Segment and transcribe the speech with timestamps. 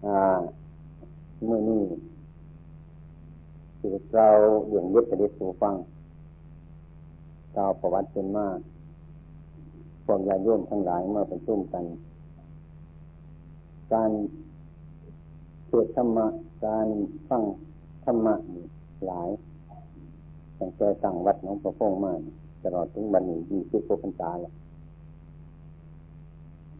[0.00, 1.82] เมื่อนี้
[3.78, 4.28] คือเรา
[4.70, 5.74] อย่างยึดประเด็นสู่ฟัง
[7.56, 8.58] กาประวัติเป็นมาก
[10.04, 11.84] พวกญาโยมทั้งหลายเมื่อเป็นชุ่มกัน
[13.92, 14.10] การ
[15.66, 16.26] เทศธรรมะ
[16.66, 16.86] การ
[17.28, 17.42] ฟัง
[18.04, 18.34] ธรรมะ
[19.06, 19.28] หลาย
[20.58, 22.12] ตั้งแต่สั่งวัดน้องประพงมา
[22.62, 24.52] ตลอดถึงบันนี้ยี่สิบกว่าพรรษาแล้ว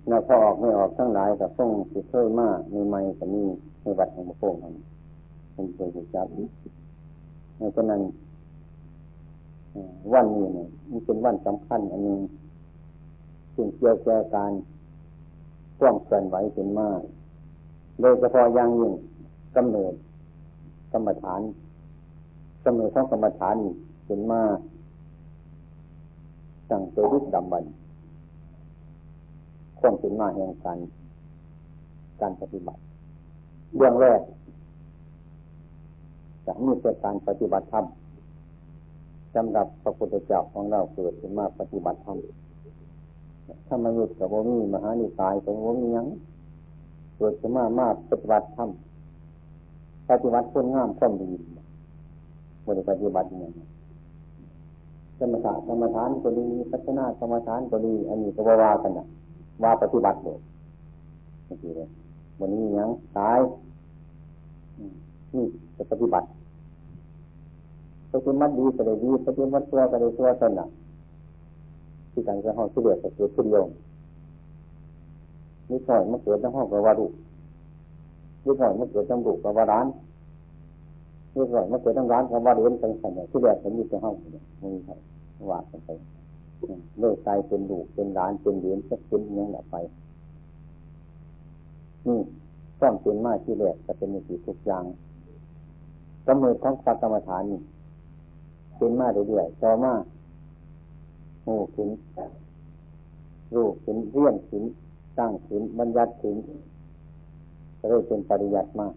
[0.09, 3.43] แล้วพอออกไม่ออกทั้งหลายกับฟงสิเคยมากมีไม่ก็มี
[3.81, 4.75] ในวัดของประพงมัน
[5.55, 6.27] เป็นเคยจับ
[7.57, 8.01] เพราะฉะนั้น
[10.13, 12.21] วันนี้เนี่ยมันเป็นวันสำคัญ อันนึง
[13.55, 14.53] ซึ่งเกี่ยวกับการ
[15.81, 17.01] กว้างเกินไหวเป็นมาก
[18.01, 18.93] โดยเฉพาะอย่างยิ่ง
[19.57, 19.95] กำเนิด
[20.93, 21.41] กรรมฐาน
[22.65, 23.55] กำเนิดของกรรมฐาน
[24.07, 24.59] เป็นมาก
[26.69, 27.65] สั่งเจริญดำบัน
[29.81, 30.79] ความเป็นมาแห่งการ
[32.21, 32.81] การปฏิบัติ
[33.77, 34.21] เรื่องแรก
[36.47, 37.87] จะมีเกิดการปฏิบัติธรรม
[39.35, 42.19] สำหรับพระพุทธเจ้าของเราเกิดขึ้นมาปฏิบัติธรรม
[43.67, 46.07] ถ้ามนุษย์กับว่ามีมหานิกายกับว่ามียัง
[47.17, 48.71] เกิดขึ้นมามาปฏิบัติธรรม
[50.11, 51.31] ปฏิบัติคนงามความดี
[52.67, 53.67] บริปฏิบัติอย่างนี้
[55.19, 59.07] สมถะสมถานก็ดีพัฒนาสมถานก็ดี อันนี้ก็ว่ากันนะ
[59.63, 60.39] ว่าปฏิบัติเลย
[61.49, 61.89] นี่เลย
[62.41, 63.41] วันนี้ยังตาย
[65.35, 65.45] นี่
[65.77, 66.27] จะปฏิบัติ
[68.13, 70.67] ปฏิบัติดีก็ได้ดีปฏิบัติตัวก็ได้ตัวตนน่ะ
[72.13, 73.69] ที่การจะห้องที่เดือดเกิดขึ้นโยง
[75.71, 77.07] นี่หน่อยมันเกิดทั้งห้องกับวารุ
[78.45, 79.87] นี่หน่อยมันเกิดทั้งดุกับวาร้าน
[81.35, 84.41] นี่หน่อยมันเกิดทั้งร้านกับวาเรียนทั้งสันที่เดือดมันมีแต่ห้องนี่
[84.75, 84.93] มีใคร
[85.51, 85.89] ว่ากันไป
[87.01, 89.77] เลิกใจเป็นดุเป็นร้านเป็นเหรียนสักเป็นยังแบบไป
[92.07, 92.19] นี่
[92.81, 94.85] ต้องเป็นมากที่แรกจะเป็นมีทุกอย่าง
[96.27, 97.61] กำเนิดของพระกรรมฐานนี่
[98.77, 99.93] เป็นมากเรื่อยๆต่อมา
[101.47, 101.89] หูขึ้น
[103.55, 104.65] รูปขึ้นเรียนขึ้น
[105.19, 106.37] ตั้งขึ้นบัญญัติขึ้น
[107.79, 108.95] จะได้เป็นปริยัติมาก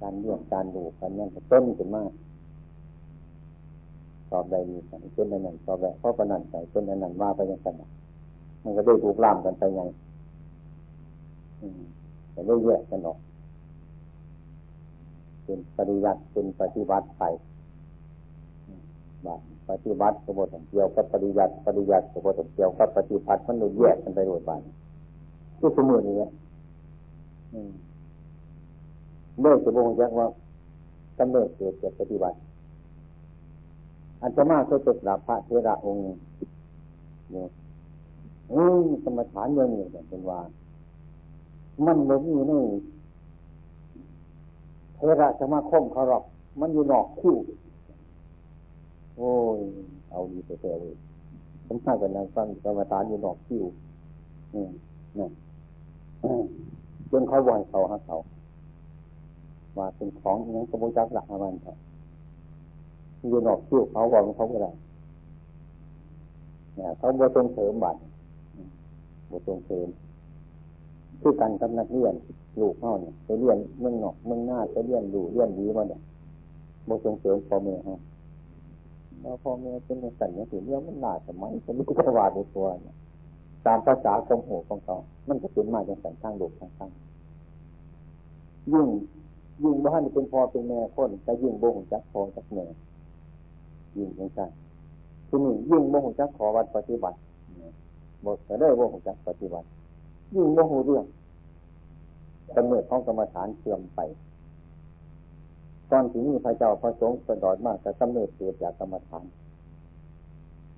[0.00, 2.10] การเรียนการดูการนั่นต้นขึ้นมาก
[4.32, 7.74] ตอบใดมีสันเป็นอันนั้นตอบแบบเพราะประนันใจเป็นอันนั้นว่าไปยังสัน
[8.62, 9.80] มันก็ได้ถูกล่ามกันไปไง
[12.32, 13.18] แต่ได้แยกกันออก
[15.44, 17.24] เป็นปริยัติเป็นปฏิบัติไป
[19.26, 24.62] บัตปฏิบัติกบฏเกี่ยวกับปริยัติปริยัติกบฏเกี่ยวกับปฏิบัติมันเลยแยกกันไปโดยบัต
[25.58, 26.28] ที่สมุนนี้
[29.40, 30.26] เมื่อจะบอกแจ้งว่า
[31.18, 32.36] กำเนิดเกิดจากปฏิบัติ
[34.20, 36.02] อันจะมากก็จะกราบพระเทระองค์
[37.32, 37.48] เนี่ย
[38.52, 40.40] อืมสมถานเรื่องนี้เป็นว่า
[41.86, 42.62] มันไม่มีนี่
[44.94, 46.24] เทระสมาคมเขาหรอก
[46.60, 47.36] มันอยู่นอกคิ้ว
[49.16, 49.60] โอ้ย
[50.10, 50.96] เอาดีไปเลย
[51.66, 53.64] ผมทรากันนะฟังกรรมฐานอยู่นอกคิ้ว
[54.54, 54.64] นี่
[55.18, 55.26] นี่
[57.10, 58.16] จนเขาบ่อยเขาฮะเขา
[59.78, 61.76] ว่าเป็นของนั้นกระบวนกหลักมันครับ
[63.26, 64.70] อยู่นอกคิ้วเขาบอกเขาก็ได้
[66.76, 68.00] เนี่ยเขาบวชส่งเสริมบัตร
[69.30, 69.88] บวชส่งเสริม
[71.20, 72.14] คือกันกับนักเรียน
[72.60, 76.00] ลูกเขาเนี่ยไปเรียนเมืองนอกเมืองหน้าไปเรียนดูเรียนดีมาเนี่ย
[76.88, 78.00] บส่งเสริมพ่อแม่ฮะ
[79.20, 82.96] แล้วพ่อแม่เป็นสัญญาถึงเรื่องมันหนาสมัยจะมีกระวาดตัวเนี่ย
[83.66, 84.96] ตามภาษาคมโหของเขา
[85.28, 86.90] มันจะเป็นมาอย่างสันทางลูกทางทาง
[88.72, 88.86] ยิ่ง
[89.62, 92.64] ยิ่งบ้านเป็นพ่อเป็นแม่คนแต่ยิ่งโบงจักพ่อจักแม่
[93.98, 94.40] ยิ่งยังไง
[95.28, 97.18] ทีนี้ยิ่งโบงจักขอวัดปฏิบัติ
[98.24, 99.66] บทจะได้โบงจักปฏิบัติ
[100.34, 101.04] ยิ่งโมโหเรื่อง
[102.56, 104.00] กำเนิดของกรรมฐานเสื่อมไป
[105.90, 109.24] ตอนที่นี้พระเจ้าพระสงฆ์สดอดมากแต่กำเนิดเกิดจากกรรมฐาน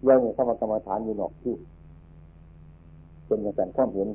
[0.09, 1.55] ยังมีเข้ามากรรมฐานอยู่นอกที่
[3.27, 4.09] เป็นอย่างนั้นความเห็น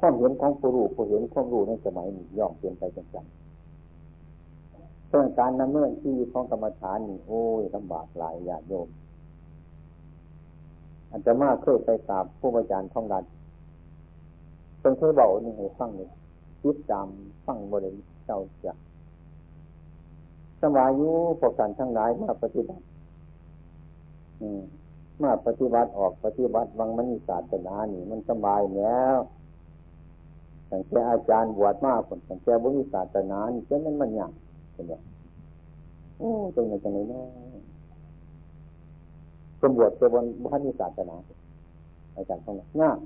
[0.00, 3.26] ความเห็นของผู้รู้ผู้เห็นความรู้ในสมัยนี้ย่อมเปลี่ยนไปจัง
[5.08, 8.88] เรื่องการนำเนื่องที่ของกรรมฐานนี่โอ้ยลำบากหลายญาติโยม
[11.10, 13.24] อันจะมากเคยไปกราบผู้อาจารย์ท่องรัน
[14.80, 16.10] เป็นเคยบอกนี่ให้ฟังเลย
[16.60, 17.90] คิดจำฟังบริ
[18.24, 18.72] เจ้าจะ
[20.60, 22.84] สมายุพวกกันทั้งหลายมาปฏิบัติ
[25.22, 29.16] มาปฏิบัติออกปฏิบัติวังมันมีศาสนานี่ มันสบายแล้ว
[30.68, 34.30] แต่แค่อาจารย์บวชมากคนแต่แค่บุญศาสนานี่เจ้ามันมันยัง
[34.78, 34.94] เป็นไง
[36.18, 37.20] โอ้เป็นไงจังเลยนะ
[39.60, 41.16] สมบวชเจ้าบนบุญศาสนา
[42.16, 43.00] อาจารย์เขาเนี่ยง่ายส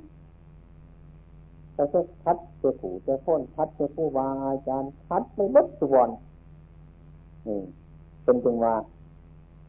[1.74, 6.12] แต่เจ้าคัดเจ้าผูเจ้าพ้นคัดเจ้าผู้วาอาจารย์คัดไปบัดสุวรรณ
[7.46, 7.60] นี่
[8.24, 8.74] เป็นจึงว่า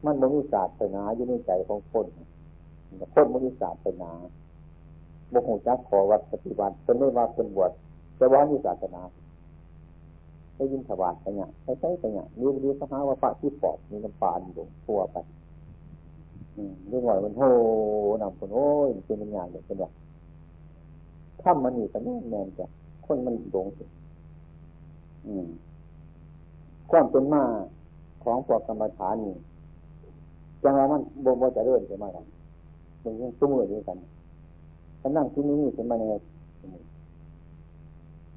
[0.05, 2.05] มันมวิศาสนาอยู่ในใจของคน
[3.13, 4.11] คนมวิศาสนา
[5.31, 7.71] บุหูจักขอวัดปฏิบัติเป็นไม่ว่าเป็นบวช
[8.19, 9.01] จะว่ามีศาสนา
[10.55, 15.17] ได้ยินถวายไปเนี่ยใช้ใช้ไปเนี่ยมีวิธีสหาว่าพระที่ปอบมีน้ำปานอยู่ทั่วไป
[16.87, 17.41] เรื่องหน่อยมันโห
[18.21, 19.91] นำคนโอ้ยเป็นมันยากเลยเป็นแบบ
[21.41, 22.65] ถ้ามันนี่ก็แน่แน่จะ
[23.05, 23.83] คนมันหลงสิ
[26.89, 27.43] ความเป็นมา
[28.23, 29.35] ของพวกกรรมฐานนี่
[30.63, 32.25] จังว่ามันบ่บ่จะเริ่มจะมากัน
[33.03, 33.97] มันยังตุ้มเลยด้วยกัน
[35.01, 36.03] ถ้านั่งที่นี่เป็นมาใน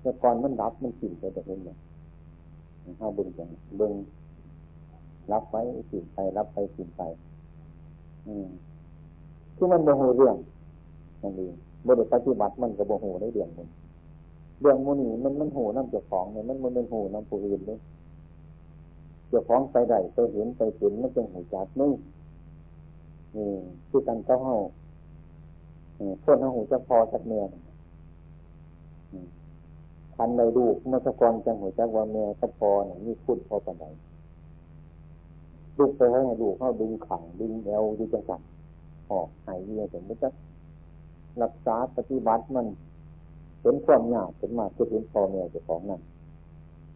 [0.00, 1.76] แต่ก่อนมันรับมันสิ่งไปแต่เห็นเนี่ย
[3.00, 3.92] ห้าบึงจังเบึง
[5.32, 7.02] รับไว้สิ่งไปรับไปสิ่งไป
[8.26, 8.48] อืม
[9.56, 10.36] คือมันโมโหเรื่อง
[11.22, 11.54] นั่นเอง
[11.86, 13.68] บริปฏิบัติมันกับโมโหในเรื่องมัน
[14.60, 17.78] เรื่องมูนีมันมันโหน้ำเจ้าของเนี่ยมันมันเป็นโหน้ำผู้อื่นเลย
[19.28, 21.92] เจ้าของไปได้ไปเห็นไปเห็นมันเป็นหูจัดนี่
[23.36, 23.48] นี่
[23.88, 24.54] คือการเจ้าเฮา
[26.24, 27.42] พวกน้าหูจะพอจักเมีย
[30.16, 33.84] ทันในลูกเมื่อตะกอนจังหัวจักว่าเมียตะพอนี่ยมีคุณพอปันใด
[35.78, 38.40] ลูกไปให้ลูกเข้าดึงขังดึงเอวดึงจังสัน
[39.10, 40.28] ออกหายเยียถึงไม่จะ
[41.42, 42.66] รักษาปฏิบัติมัน
[43.62, 46.00] เป็นความยากเป็นมาคือเห็นพอเมียเจ้าของนั่น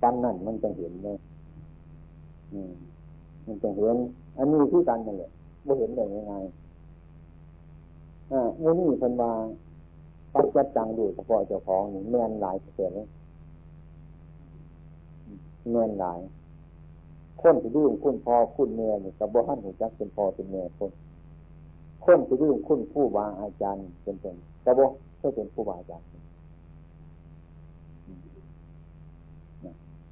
[0.02, 1.18] ปันนั่นมันจะเห็นเลย
[3.46, 3.96] มันจะเห็น
[4.36, 5.30] อันนี้ที่กันนั่นแหละ
[5.64, 6.34] ไม่เห็นได้ยังไง
[8.32, 9.30] อ่าเมื่อนี้เพิ่นว่า
[10.34, 13.08] ปัจจัดจังดูเฉพาะเจ้าของนี่แม่นหลายเปอร์เซ็นต์เลย
[15.70, 16.20] แม่นหลาย
[17.42, 20.90] คนที่ดื้อคุณพ่อคุณแม่นี่กับบ่ฮั่นหูจักเป็นพ่อเป็นแม่คน
[22.04, 24.86] คนที่ดื้อคุณผู้บาอาจารย์เป็นเป็นกับบ่
[25.20, 26.06] ก็เป็นผู้บาอาจารย์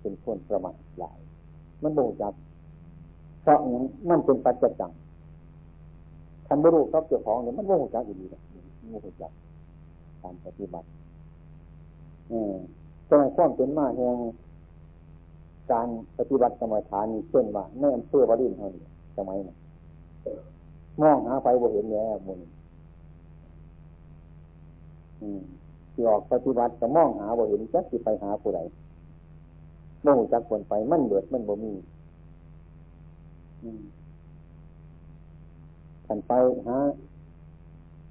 [0.00, 1.18] เป็นคนประมาทหลาย
[1.82, 2.34] มันบ่จัก
[3.42, 4.92] เพราะอย่างมันเป็นปัจจัง
[6.46, 8.40] ทำบรูกับเจ้าของเนี่ยมันโมโหจักอยู่ดีนะ
[8.90, 9.32] โมโหจัก
[10.22, 10.88] การปฏิบัติ
[12.28, 12.54] เออ
[13.08, 14.16] แต่ความเป็นมาแห่ง
[15.72, 15.88] การ
[16.18, 18.84] ปฏิบัติกรรมฐานนี่เช่นว่าในอำเภอวารินเท่านี้
[19.16, 19.56] สมัยนั้น
[21.02, 22.40] มองหาไฟบ่เห็นแย่มุน
[25.92, 28.60] ที่ออกปฏิบัติก็มองหาบ่เห็นจักสิไปหาผู้ใด
[30.02, 31.72] โมโหจักคนไปมันเบิดมันบ่มี
[36.06, 36.32] ขันไป
[36.68, 36.80] ฮะ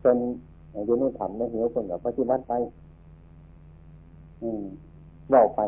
[0.01, 0.17] เป็น
[0.85, 2.53] อยู่ในถ้ำในเหวคนกับปฏิบัติไป
[4.41, 4.63] อืม
[5.33, 5.59] บอกไป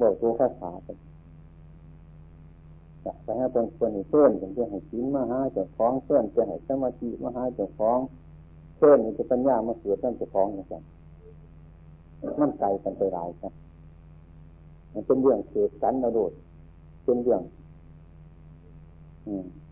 [0.00, 0.88] บอกตัวภาษาไป
[3.04, 7.98] จะไปให้เป็นคนเพื่อนเป็นเพื่อนให้ศีลมาหาเจ้าของเพื่อนจะให้สมาธิมาหาเจ้าของ
[8.76, 10.82] เพื่อนจะปัญญามาเสือท่านเจ้าของเหมือนกัน
[12.40, 13.52] มันไกลกันไปหลายครับ
[14.92, 16.32] มันเป็นเรื่องเกิดกันนะโดด
[17.04, 17.42] เป็นเรื่อง
[19.24, 19.67] เ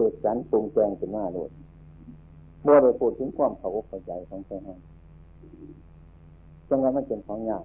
[0.00, 1.36] กิดการปรุงแต่งขึ้นมาโด
[2.62, 4.74] เมื่อเราพูดถึงความเขาเข้าใจของใจให้
[6.68, 7.64] จังว่ามันเป็นของยาก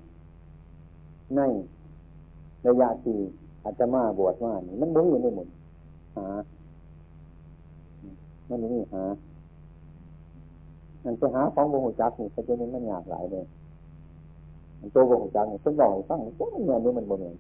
[1.36, 1.42] ใน
[2.68, 3.18] ระยะที่
[3.64, 5.48] อาจจะมาบวชว่านี่มันมุ้งอยู่ในหมด
[6.16, 6.28] หา
[8.50, 9.04] มันนี่หา
[11.06, 13.46] มันจะหาของโมโหจักนี่ก็จะเป็นมันยากหลายเลย
[14.80, 17.36] มันตัวโมโหจักนี่เพิ่งบอกฟังว่ามันเนี่ยนี่มันโมเหมือน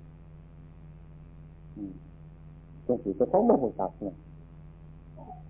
[2.88, 4.16] จังสีจะของโมโหจักเนี่ย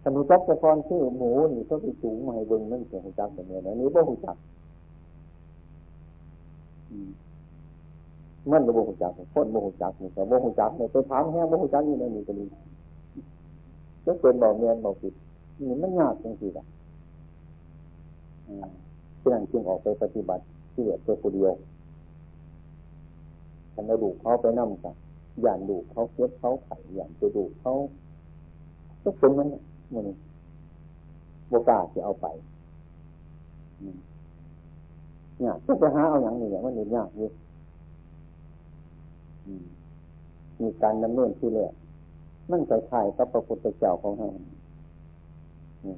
[0.05, 4.35] ถ้าหูจักแต่ก่อนชื่อหมูนี่ก็ไปสูงมาให้เบิ้งนั่นเสียหูจักแบบนี้นะนี้บ่หูจัก
[8.51, 12.45] มันบ่หูจักคนบ่หูจักนี่แต่บ่หูจักเนี่ยไปถามแห้งบ่หูจักนี่นนี่ก็มี
[14.05, 15.13] จะเป็นบ่เมียนบ่ผิด
[15.59, 16.65] นี่มันยากจริงๆอะ
[19.19, 20.43] ที่นั่นจึงออกไปปฏิบัติ
[20.74, 21.53] ที่เหลือตัวคนเดียว
[23.74, 24.95] ฉันเอาดูเขาไปนั่งกัน
[25.41, 27.74] อย่างดูเขาเก็บเขาไข่อย่างจะดูเขา
[29.03, 29.47] ก็เป็นมัน
[29.94, 30.06] มัน
[31.50, 32.27] โบกาจะเอาไป
[35.39, 37.30] เนี่ยก็ไปหาเอาอย่างนี้อย่างมันเห็นยากอยู่
[40.62, 41.72] มีการดำเนินที่เรีย
[42.51, 44.30] มันใส่ไข่กับพระพุทธเจ้าของเรา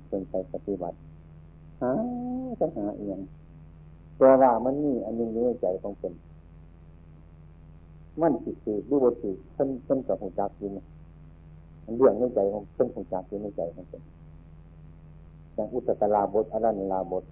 [0.08, 0.98] เป็นไปปฏิบัติ
[1.82, 1.92] หา
[2.60, 3.20] จะหาเอียง
[4.18, 6.14] ตัวว่ามันนี่อันนี้ในใจของเป็น
[8.22, 10.70] มันสิสืบรู้ว่าสืบเพิ่นเพิ่นกับหูจักอยู่
[11.88, 14.04] มันเรื่องในใจของเพิ่นหูจักอยู่ในใจของเพิ่น
[15.54, 17.24] อย่างอุตตลาบทอรันลาบท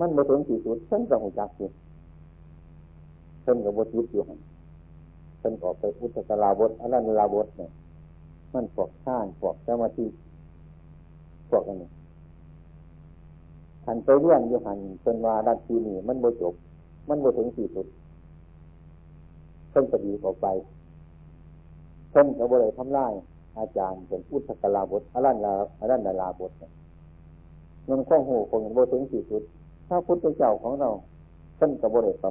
[0.00, 1.70] มันมาถึงที่สุดเพิ่นกับหูจักอยู่
[3.42, 4.38] เพิ่นกับบทยึดอยู่หัน
[5.38, 7.70] เพิ่นออกไปอุตตลาบทอรันลาบทเนี่ย
[8.52, 10.06] มันพวกข้านพวกสมาธิ
[11.50, 11.90] พวกอันนี้
[13.84, 16.54] ขันไปเรียนอยู่หันเป็นว่าดัทีนี่มันโมจบ
[17.08, 17.86] มันโมถึงสี่สุด
[19.70, 20.46] เพิ่นจะดีออกไป
[22.10, 23.12] เพิ่นก็บริทำลาย
[23.58, 26.70] อาจารย์เป็นอุตกลาบทอรันลาอรันดาลาบทเนี่ย
[27.88, 29.42] มันข้อหูคงโมถึงสี่สุด
[29.88, 30.90] ถ้าพุทธเจ้าของเรา
[31.56, 32.24] เพิ่นก็บริท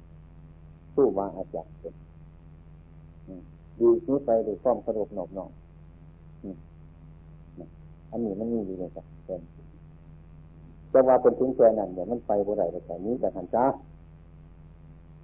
[0.00, 1.94] ำสู้มาอาจารย์เป็น
[3.78, 5.52] ดีชี้ไปด้วยความสะดวกหนอบหนอบ
[8.10, 9.40] อันนี้มันมีอยู่ในสัเป็น
[10.92, 13.64] จะว่าเป็นถึงแค่นั้นเดี๋ยวมันไปบ่ได้แต่นี้แต่หันจ้า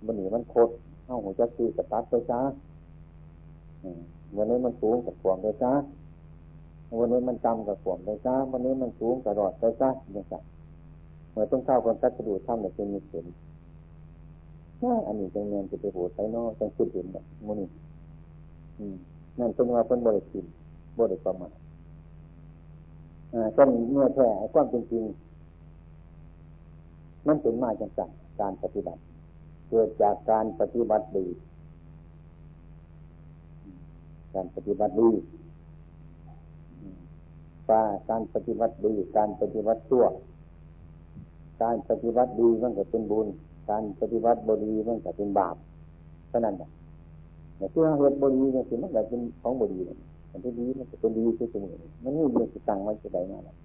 [0.05, 0.73] มันหนีมันโคตร
[1.05, 2.41] เข้าหัวจักคือกับตัดไปจ้า
[4.37, 5.73] วันนี้มันสูงกับขวงไปจ้า
[6.99, 10.41] วันนี้มันจำกับขวงไปจ้าวันนี้มันสูงกับรอดไปจ้าเนี่ยจ้ะ
[11.33, 13.27] เมื่อต้องเข้าคนตัดกระดูกทำเนี่ยเป็นมีเสียง
[15.07, 17.69] อันนี้จังเงินจะไปโหดไปนอกจังคิดเห็นแบบมันนี่
[19.39, 20.51] นั่นเป็นว่าเป็นบริสุทธิ์
[20.99, 21.49] บริสุทธิ์มา
[23.35, 25.05] อ่าต้นเมื่อแท้ความจริง
[27.27, 29.01] มันเป็นมาจากการปฏิบัติ
[29.69, 31.27] เกิดจากการปฏิบัติดี
[34.37, 35.11] การปฏิบัติดี
[37.69, 40.05] ว่าการปฏิบัติดี การปฏิบัติชั่ว
[41.63, 43.27] การปฏิบัติดีมันก็เป็นบุญ
[43.71, 45.57] การปฏิบัติบดีมันก็เป็นบาป
[46.29, 46.69] เท่านั้นแหละ
[47.57, 49.99] แต่ที่เราเห็นบดีเนี่ยคือมันก็เป็นของบดีเนี่ย
[50.31, 51.61] มันที่ดีมันจะเป็นดีที่สุด
[52.03, 53.57] มันนี่มีสิตังไว้จะได้นั่นแหละ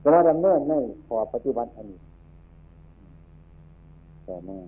[0.00, 0.72] แต่ว่าดำเนินใน
[1.06, 2.00] พอปฏิบัติอันนี้
[4.24, 4.58] แต่แม่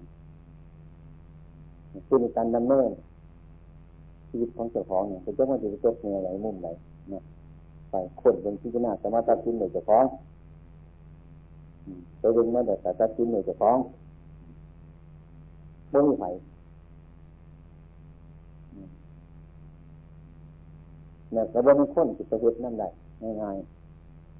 [2.08, 2.90] คือการดำเนิน
[4.34, 6.68] ชีวิตของเจ้าของเนี่ยเป็นเจ้าของจะจบในไหนมุมไหน
[7.12, 7.22] นี่ย
[7.90, 10.04] ไปคนเป็นที่น่าสมาตัดสินในเจ้าของ
[12.18, 13.78] ไปดึงมาแต่ตัดสินในเจ้าของ
[15.92, 16.24] บ่มีไผ
[21.32, 22.88] เนี่ยแต่บ่มีคนจิตเหตุนั่นได้
[23.42, 23.56] ง่าย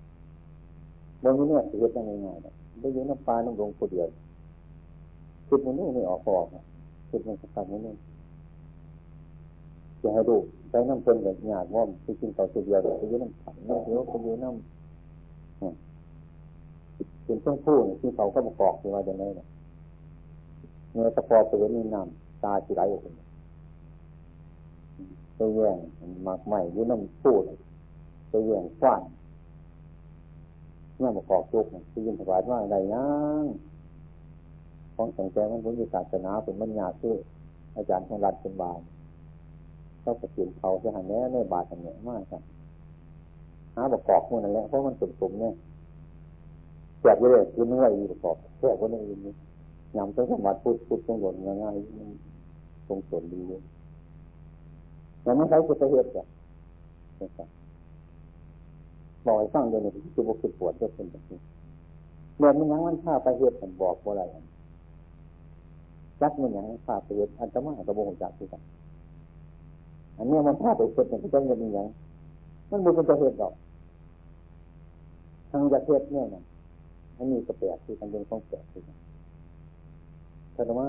[0.00, 4.08] ๆบางทีเนี่ยเหตุได้ง่ายๆได้ยินน้ำปลาน้ำลงคนเดียว
[5.49, 6.46] คิดมันนี่ไม่ออกออก
[7.11, 7.94] คิดมันสักการนี่
[10.02, 10.37] จะให้ดู
[10.68, 14.61] ใช้น้ำเพลินแบบหยาดว่อมที่กินต่อตัวเดียวไปยืนน้ำขันน้ำเขียวไปยืนน้ำ
[17.25, 19.47] เป็นช่วงพูดที่เขาก็ประกอบที่ว่าจะไงเนี่ย
[20.92, 23.26] เนื้อตะปอไปเห็นน้ำตาจีไรออกมา
[25.37, 25.78] ไปแย่ง
[26.25, 27.42] หมากใหม่ยืนน้ำพูด
[28.28, 29.02] ไปแย่งกว้าน
[30.99, 33.06] เนี่ยมาขอบทุกข์ที่ยินถวายว่าอะไรยั
[33.42, 33.44] ง
[34.94, 37.16] ของสังเกตมันพุทธศาสนาเป็นมัญญาชื่อ
[37.76, 38.80] อาจารย์ของรัฐเป็นบาล
[40.02, 42.42] เขาประกินเขาจะหันแน่ในบาทหันแน่มากครับ
[43.75, 45.54] หาประกอบพวกนั้นแหละเพราะมันสมสมเนี่ย
[47.00, 49.35] แจกไปเลยคือไม่ไหวประกอบแค่คนอื่นนี่
[49.97, 53.62] ยำต้องสมบัติพูดพูดตรงหล่นง่ายๆตรงส่วนดีเลย
[55.23, 56.26] แต่ไม่ใช่กุศลเหตุอะ
[59.26, 61.38] บอกให้ฟังเดี๋ยวนี้คือบุคือปวดก็เป็นแบบนี้
[62.38, 64.23] เมื่อมันยังมันพาไปเหตุผมบอกว่าอะไร
[66.21, 68.62] จักมันยังพาไปเหตุอันตรายกับโมหจักที่กัน
[70.23, 71.88] อันนี้มันพาไปเหตุมันจะเงินยัง
[72.71, 73.55] มันบุเป็นจะเหตุดอก
[75.50, 76.43] ทางจะเหตุเนี่ยนะ
[77.17, 78.97] อันนี้ก็แปลกที่กันเป็นของแปลกที่กัน
[80.52, 80.87] แต่ว่า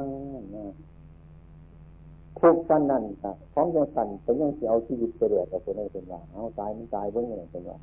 [2.40, 7.78] ทุกสั้นนั่นครับของยังสั่นเป็นยังจะเอาชีวิตไปเรียกกับคนนี้เป็นว่าเอาตายมันตายเบื้องอะไรเป็นว่า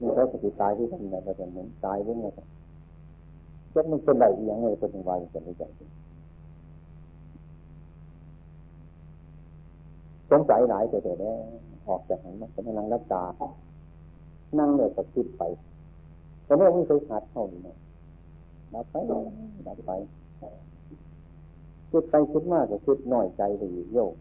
[0.00, 2.40] นี่เขาจะตายที่ทำในประเด็นนั้นตายเรื่องอะไร
[3.74, 5.64] จะมันเป็นไรอย่างไรเป็นวายเป็นอะไร
[10.32, 11.36] สงสัยหลายแต่แต่แล้ว
[11.88, 13.24] ออกจากนั้นมันนั่งรับตา
[14.58, 15.42] นั่งเลยก็คิดไป
[16.44, 17.76] แต่เมื่อไม่เคยขาดเท่านี้นะ
[18.74, 18.94] ดับไป
[19.66, 19.90] ดับไป
[21.90, 24.14] คิดไปคิดมากก็คิดน้อยใจไปอยู่โยก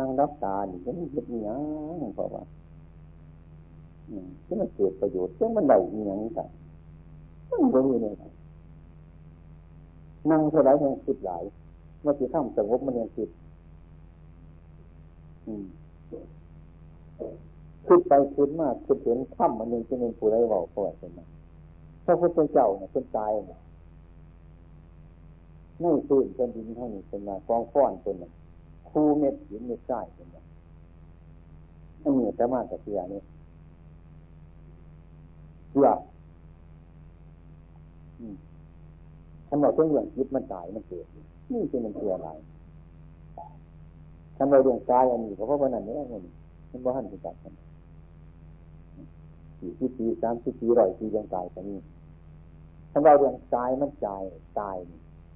[0.00, 1.56] นั่งรับตานี่ก็ไม่คิดอย่า
[2.08, 2.42] งเพราะว่า
[4.46, 6.48] ที่มันเกิดประโยชน์ซึ่งมันได้อย่างนี้กัน
[7.48, 8.14] มันบ่มีเลย
[10.30, 11.42] นั่งเท่าไรยังคิดหลาย
[12.02, 13.28] เมื่อที่ทำสงบมันยังคิด
[17.86, 21.20] คิดไปคิดมากคิดเห็นถ้ำมันยังจะเป็นผู้ไรบอกเขาว่าเป็นไง
[22.04, 23.60] พระพุทธเจ้าเนี่ยเป็นตายเนี่ย
[25.78, 28.24] ไม่งตื่นเป็นดินเท่านี้เป็นมากองฟ้อนเป็นไง
[28.88, 30.36] คูเม็ดหินเม็ดทรายเป็นไง
[32.02, 33.20] อันนี้แต่มากกับเสียนี่
[35.70, 35.88] เชื่อ
[39.48, 41.06] ท่านบอกเรื่องเรื่องจิตมันตายมันเกิด
[41.52, 42.30] นี่คือมันเชื่ออะไร
[44.42, 46.22] ท่านเรื่องกายอันนี้เพราะว่านั่นนี่มัน
[46.70, 47.52] มันว่หันไปจับกัน
[49.58, 51.78] สี่สิบปีสามสิบปีร้อยปียังตายกันนี้
[52.90, 54.22] ท่านเรื่องกายมันตาย
[54.58, 54.76] ตาย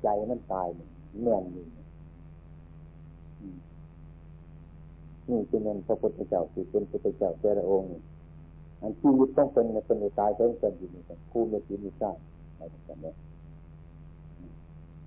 [0.02, 0.78] ใจมันตายเห
[1.24, 1.64] มือนนี่
[5.30, 7.88] นี่คือเงินพระพุทธเจ้าที่เป็นพระพุทธเจ้าแต่ละองค์
[8.80, 12.12] อันชีวิตต้องเป็นเป็นตายเป็นเป็นอยู่นี่กันคู่ไม่ชีวิตได้
[12.50, 13.16] อะไรต่างๆ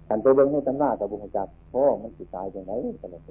[0.08, 3.22] ขันไปเบิ่งในตำรากับบุญจักโอ้มันสิตายยังไงกันเลย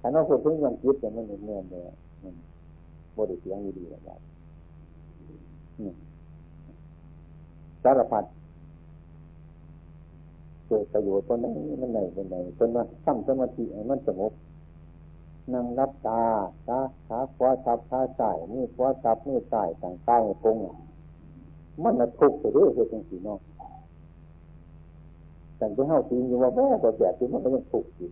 [0.00, 1.82] ขันเราพูดถึงยังคิดอย่างมันเนื่อเลย
[2.22, 2.34] มัน
[3.16, 4.20] บริเสียงดีๆแบบ
[7.82, 8.24] สารพัด
[10.66, 11.46] เกิดประโยชน์คนไหน
[11.80, 14.32] มันไหนคนไหนคนว่าตั้งสมาธิมันสงบ
[15.52, 16.22] นั่งรับตา
[16.68, 20.56] ตาขาขวาทับขาใส่นี่ขวาทับนี่ใส่ต่างใต้กง
[21.82, 23.40] มันละทุกข์ไปเรื่อยๆจังสีน้อง
[25.56, 28.10] แต่ที่เฮาตีนอยู่ว่าแม่ตัวแบบที่มันก็ยังถูกข์อยู่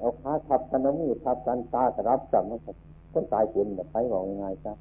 [0.00, 2.60] เอาขาทับกันมือทับกันตากระรับจับมัน
[3.12, 4.72] ก็ตายเป็นแบบไปบอกยังไงซะ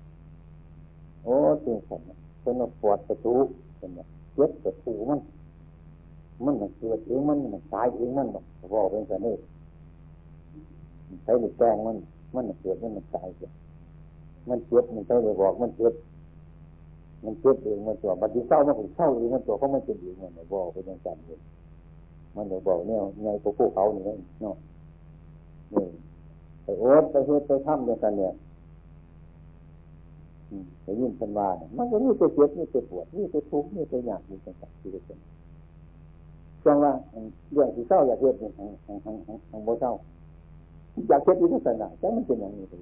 [1.24, 1.36] โอ้
[1.66, 2.02] จริงสัน
[2.42, 3.34] เป็นปวดประตู
[3.78, 5.20] เป็นแบบเจ็บประตูมัน
[6.44, 9.36] มันมันเกิดเองมันมันตายเองมันบอกบอกเป็นสันนี่
[11.24, 11.98] ใช้หรือแกงมัน
[12.36, 13.52] มันเกิดมันมันตายเกิด
[14.50, 15.94] มันเจ็บมันใช้หรือบอกมันเจ็บ
[17.24, 21.40] มันเจ็บเองมันตัวบัดนี้เศร้ามันถึงเศร้าเองมันตัวเขาไม่เป็นเองมันบอกเป็นอย่างนั้นเลย
[22.36, 24.56] มันเดี๋ยวบอกเนี่ยไงพวกเขาเนี่ยเนาะ
[26.64, 28.34] ไปโอ๊ตไปเฮ็ดไปทำอย่างกันเนี่ย
[30.84, 35.20] ไปยิ่งเป็นว่าเนี่ยมันก็มีตัวเจ็บมีตัวปวดมีตัวทุกข์มีตัวอยากมีตัวสักที่เป็น
[36.66, 36.94] จังว่า
[37.52, 39.92] เรื่องที่เศร้าอยากเฮ็ดเนี่ยทางทางทางทางโบเศร้า
[41.10, 42.82] อยากเฮ็ดที่นั่นน่ะจังมันเป็นอย่างนี้เลย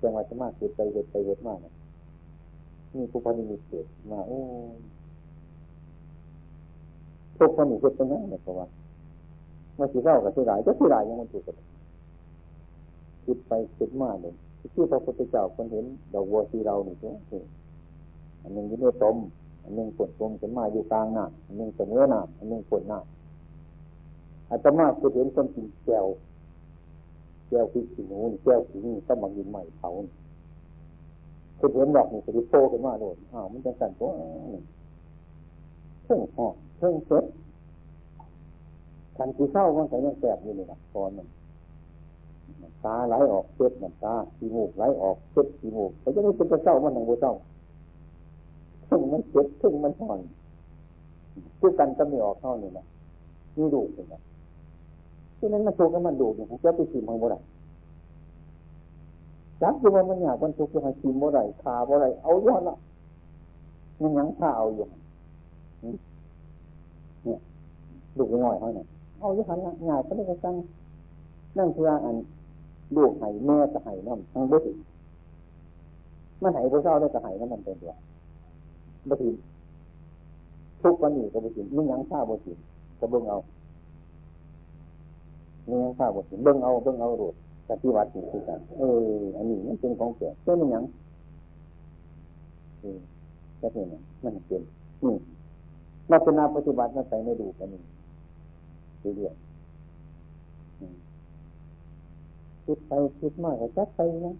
[0.00, 1.72] จังว่าจะมาเกิดไปเฮ็ดไปเฮ็ดมากเนี่ย
[2.96, 4.38] มีผู้พันมีเกิดมาโอ้
[7.38, 8.66] ทุกคนนี่เฮ็ดเป็นยังไงเพราะว่า
[9.76, 11.56] มื่อที่เศร้ากับที่หลายจะที่หลายยังมันถูกกัน
[13.24, 14.34] คิดไปคิดมาเลย
[14.74, 17.16] ที่พระพุทธเจ้าคนเห็นดอกบัวที่เราเนี่ยใช่ไหม
[18.42, 19.16] อันหนึ่งยู่ในตม
[19.62, 23.00] อันหนึ่งฝนตมขึ้นมาอยู่กลางหน้าอันหนึ่งเสมอหน้าอันหนึ่งฝนหน้า
[24.50, 26.06] อาตมาคือเห็นคนกินแก้ว
[27.48, 29.88] แก้วพริกขี้หนูแก้วขี้นี่ต้องมากินใหม่เผา
[31.58, 34.10] คือเห็นดอกนี่จะโตขึ้นมาโดดอ้าวมันจะสั่นตัว
[36.04, 36.46] เพิ่งหอ
[36.78, 37.24] เพิ่งเซ็ต
[39.16, 41.26] คันที่เศร้ามันก็ยังแสบอยู่เลยนะตอนมัน
[42.84, 47.32] ตาไหลออกเช็ดมันตาขี้มูกไหลออกเช็ดขี้มูกแต่จะไม่เป็นเศร้ามันหนังบัวเศร้า
[48.88, 50.20] ซึ่งมันเช็ดซึ่งมันห่อน
[51.60, 52.84] คือกันก็ไม่ออกเท่านี่นะ
[53.56, 54.20] นี่ดูเลยนะ
[55.38, 57.38] ที่นั้นมันโชกแล้วมันดูอย่างจะไปชิมของบ่ได้
[59.62, 62.76] จับอยู่ว่ามันอยากมันทุกข์จะให้ชิมบ่ได้คาบ่ได้เอาย้อนละ
[64.00, 64.86] มันยังข้าเอาอยู่
[67.24, 67.38] เนี่ย
[68.18, 68.86] ดูง่อยเขาเนี่ย
[69.24, 69.58] เอาอยู่หัน
[69.88, 70.54] ง่ายก็ไม่ได้กัน
[71.58, 72.16] นั่นคืออัน
[72.96, 74.68] ลูกไห้แม่จะไห้น้ำทั้งบุตร
[76.42, 77.92] มันไห้พระเจ้าได้จะไห้น้ำมันเป็นตัว
[79.08, 79.26] บุตร
[80.82, 82.50] ทุกวันนี้ก็บุตรมึงยังข้าบุตร
[82.98, 83.36] ก็เบิ่งเอา
[85.68, 87.34] มึงยังข้าบุตรเบิ่งเอาเบิ่งเอารูด
[87.68, 88.82] ปฏิวัตินี่คือกันเอ
[89.18, 90.84] ออันนี้มันเป็นของเสียเจ้ามันยัง
[92.80, 92.98] เออ
[93.60, 93.86] ก็เป็น
[94.24, 94.62] มันเป็น
[95.04, 95.16] นี่
[96.12, 97.82] ลักษณะปฏิบัติมันใส่ไม่ดูกันนี่
[99.16, 99.34] เรื่อย
[102.64, 104.36] คิดไปคิดมากก็จัดไปนะ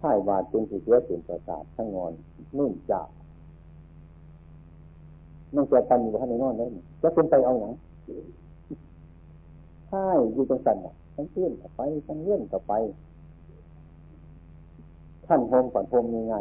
[0.00, 2.12] ถ่ายบาดเป็นสีเสียเป็นประสาททั้งงอน
[2.56, 3.02] นุ่นจ่า
[5.54, 6.66] มันจะกันอยู่ข้างในนอนได้
[7.02, 7.72] จะเป็นไปเอาอย่าง
[9.88, 12.72] ใช่อยู่ตรงสันอะทั้งเพื่อนกับไปทั้งเลื่อนกับไป
[15.26, 16.36] ท่านโฮมก่อนโฮมยังไง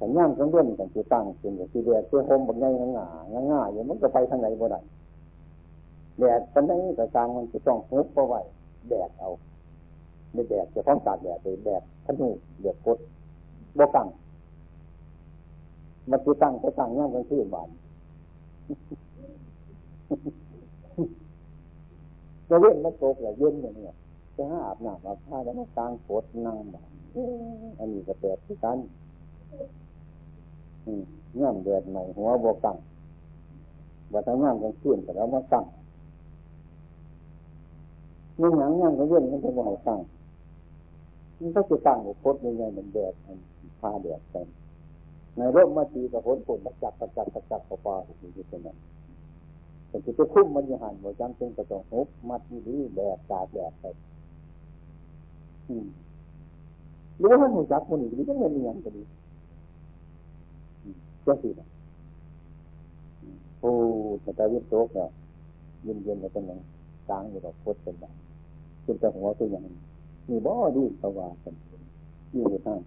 [0.00, 4.80] สัญญาณของเลื่อนกันจะตั้งเป็นอย่างที่เดียเพื่อโฮมแบบง่ายง่ายง่ายอย่างมันก็ไปทางไหนบ่ได้
[6.18, 8.40] แดดตอนนี้กระซังมันจะต้องหุบเอาไว้
[8.88, 9.30] แดดเอา
[10.32, 12.28] ไม่แดดจะต้องตากแดดเลยแดดขนุ
[12.60, 12.98] เดือดกด
[13.78, 14.08] บ่ตั้ง
[16.10, 17.68] มันจะตั้งจะตั้งย่างกันที่บ้าน
[22.48, 23.94] จะเว้นมาตกอย่าเย็นอย่างเนี้ย
[24.36, 26.88] จะห้าอาบน้ำอาบผ้าแล้วมากลางฝนนั่งแบบ
[27.78, 28.78] อันนี้ก็แดดที่กัน
[31.40, 32.76] ย่ำแดดใหม่หัวบวกัง
[34.12, 35.64] ว่าทั้งย่ำกันขึ้นแต่แล้วมาตั้ง
[38.38, 40.00] มีหนังยังก็เย็นมันจะบ่อยตั้ง
[41.40, 43.14] มันก็จะตั้งอุปดยังไงเหมือนแดด
[43.80, 44.48] พาแดดเต็ม
[45.36, 48.76] ในร่มมาตีกับฝนฝนประจับประจับประจับปลาปลาอยู่ที่ตรงนั้น
[49.88, 53.84] แต่จะคุ้มมันยังหันหัวจำเป็นกระจงหุบมัดดีแดดตาแดดไป
[57.18, 59.02] หรือว่ามันหัวจักมันอีกหรือว่ามันมีย่างก็ดี
[61.26, 61.48] ก็สิ
[63.60, 63.72] โอ้
[64.22, 65.08] แต่ตาวิโตกเนี่ย
[65.82, 66.60] เย็นเย็นแล้วเป็นยัง
[67.08, 68.12] กลางอยู่ดอกพดเป็นแบบ
[68.82, 69.64] เป็นแต่หัวตัวอย่าง
[70.28, 71.54] มีบ่อดีสว่ากัน
[72.34, 72.80] ยิ่งไปทาง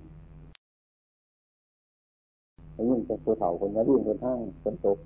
[2.90, 4.98] ยิ่งจะผู้เฒ่าคนนี้ยิ่งไปทางคนโตก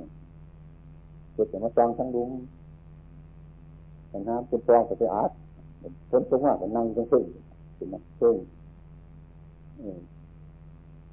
[1.35, 2.31] กิดจะมาจองทั้งดุม
[4.11, 5.31] ปัญหาเป็นปองก็ไปอาร์ต
[6.09, 7.23] ฝนตกว่าก็นนั่งจังซึ่ง
[7.75, 8.35] เป็นนักซึ่ง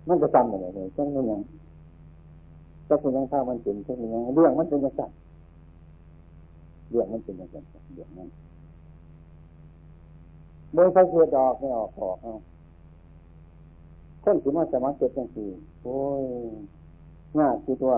[0.09, 1.40] มันจะจำอะไรเลยจังไม่ยัง
[2.88, 5.03] จังเป็นยังข้ามันเป็นเป็นยังเรื่องมันเป็นยังไง
[6.90, 7.57] เรื่องมันเป็นยังไง
[7.94, 8.29] เรื่องนั้น
[10.72, 12.35] เมื่อไฟเสียดอกไม่ออกออกเอา
[14.22, 15.49] คนที่มาสมัครเก็บจังสี่
[15.83, 16.22] โอ้ย
[17.38, 17.92] ง่ายคือตัว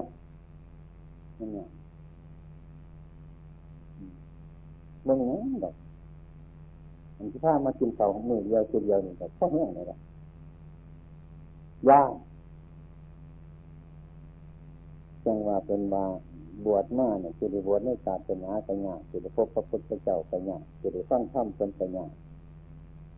[1.38, 1.68] นั่นเนี่ย
[5.07, 5.74] มึงเนี่ยดอก
[7.16, 9.98] มันที่ผ้ามากินเสาของมือเดียวตัวเดียวนี่แบบพ่อแห้งเลยละ
[11.88, 12.11] ยาก
[15.24, 16.04] จังว่าเป็นมา
[16.66, 22.07] บวชมาเนี่ยคือได้บวชในศาสนาปัญญาคือได้พบพระพุทธเจ้าปัญญาคือได้ฟังธรรมเป็นปัญญา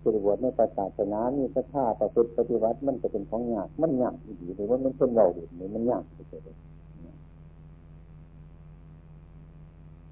[0.00, 6.46] คือได้บวชในศาสนามีศรัทธาประพฤติปฏิบัติมันจะเป็นของยากมันยากดีหรือว่ามันเป็นเราดีหรือมันยากเฉยเ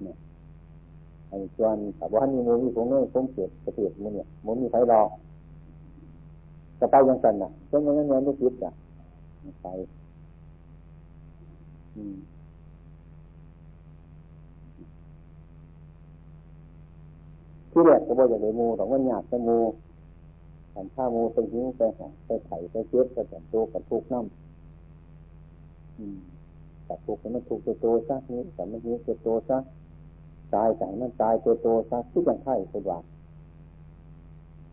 [0.05, 0.17] นี่ย
[1.29, 5.01] อันส่วนแต่ว่ามีมูมีผมเนี่ยผมเกิดเกิดมันเนี่ยมันมีไฟรอ
[6.79, 8.73] จะไปยังสันน่ะเพราะงั้นเงินไม่คิดอะ
[9.61, 9.67] ไป
[17.71, 19.59] ที่แรกก็บอกอย่างไรมูแต่ว่าหยาดจะมู
[20.73, 24.29] ขันข้ามูเป็นหิ้งไปหาไปไข่ไปเชื้อไปแก่ตัวกับทุกน้ำ
[26.85, 29.57] แต่ทุกมันถูกตัวโตซะนี้แต่มันนี้ตัวโตซะ
[30.53, 32.99] ตายแต่มันตายตัวโตซะที่กันไข่ตัวว่า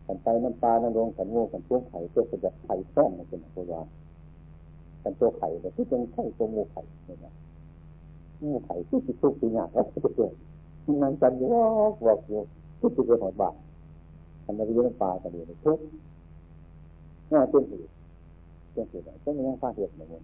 [0.05, 3.81] ขันไปน้ำปลาน้ำรงขันงูขันพวงไข่ตัวจะไข่ซ่องมันเป็นตัวว่า
[5.07, 7.33] ขันตัวไข่แต่ที่เป็นไข่ตัวงูไข่เนี่ย
[8.43, 10.33] งูไข่ที่ติดทุกข์ที่ยากก็จะเกิด
[11.03, 11.47] นั่งกันวอยู่
[12.05, 12.39] บอกอยู่
[12.79, 13.55] ทุกข์เป็นหอดบาป
[14.45, 15.83] ทำไมไปยืนปลากันดีทุกข์
[17.31, 17.91] น่าเป็นเหตุ
[18.73, 20.23] เป็นเหตุอะไรก็ไม่ยังฟาเหตุเหมือนกัน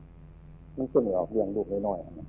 [0.77, 2.27] มันขึ้นออกเรียงลูกน้อยๆนะ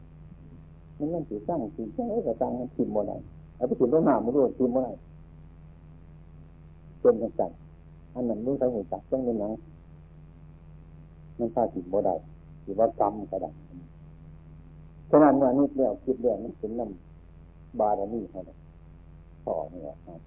[0.99, 3.17] มันนั่นสีตั้งสีแค่กระตังมันทิมโมได้
[3.57, 4.93] เอาไปถิ่มต้นหนามันรู้ทิมโมได้
[7.01, 7.51] เป็นกันจัง
[8.15, 9.53] อันนั้นมือใช้งหัวจักต้องเป็นหนัง
[11.39, 12.15] มันฟาถิ่มโมได้
[12.65, 13.51] หรือว่ากรรมก็ได้
[15.11, 18.57] ฉะนั้นว่านี่เรื่องคิดเรื่องมันเป็นน้ำบารมีเขาเลย
[19.47, 20.21] ต่อเนี่ยครับ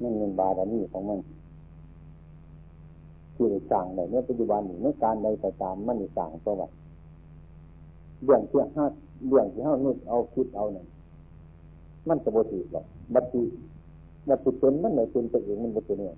[0.00, 1.20] นั่นเป็นบารมีของมัน
[3.34, 6.68] ที่ได้สั่งในเมื่อปัจจุบันนี้เมื่อการใดก็ตามมันได้สั่งตัวไว้
[8.24, 8.84] เรื่องที่ห้า
[9.28, 10.86] เรื่องที่ห้านึกเอาคิดเอาเนี่ย
[12.08, 13.38] มันจะบ่ถีหรอกบัตร
[14.28, 16.16] บัตรเป็นมันเลยเป็นตัวเองมันบ่เป็นเนี่ย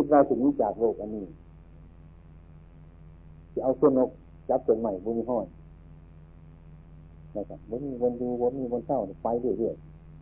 [0.00, 1.24] คิดว่าถึงนี้จากโลกอันนี้
[3.54, 4.10] จะเอาเส้นนก
[4.48, 5.46] จับเป็นใหม่บุญห้อย
[7.36, 9.74] นะครับบุญมีวันดูบุญมีวันเศร้าไปเรื่อย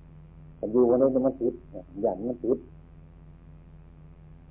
[0.05, 1.55] ๆแต่ดูวันนี้มันติด
[2.03, 2.59] อย่างมันติด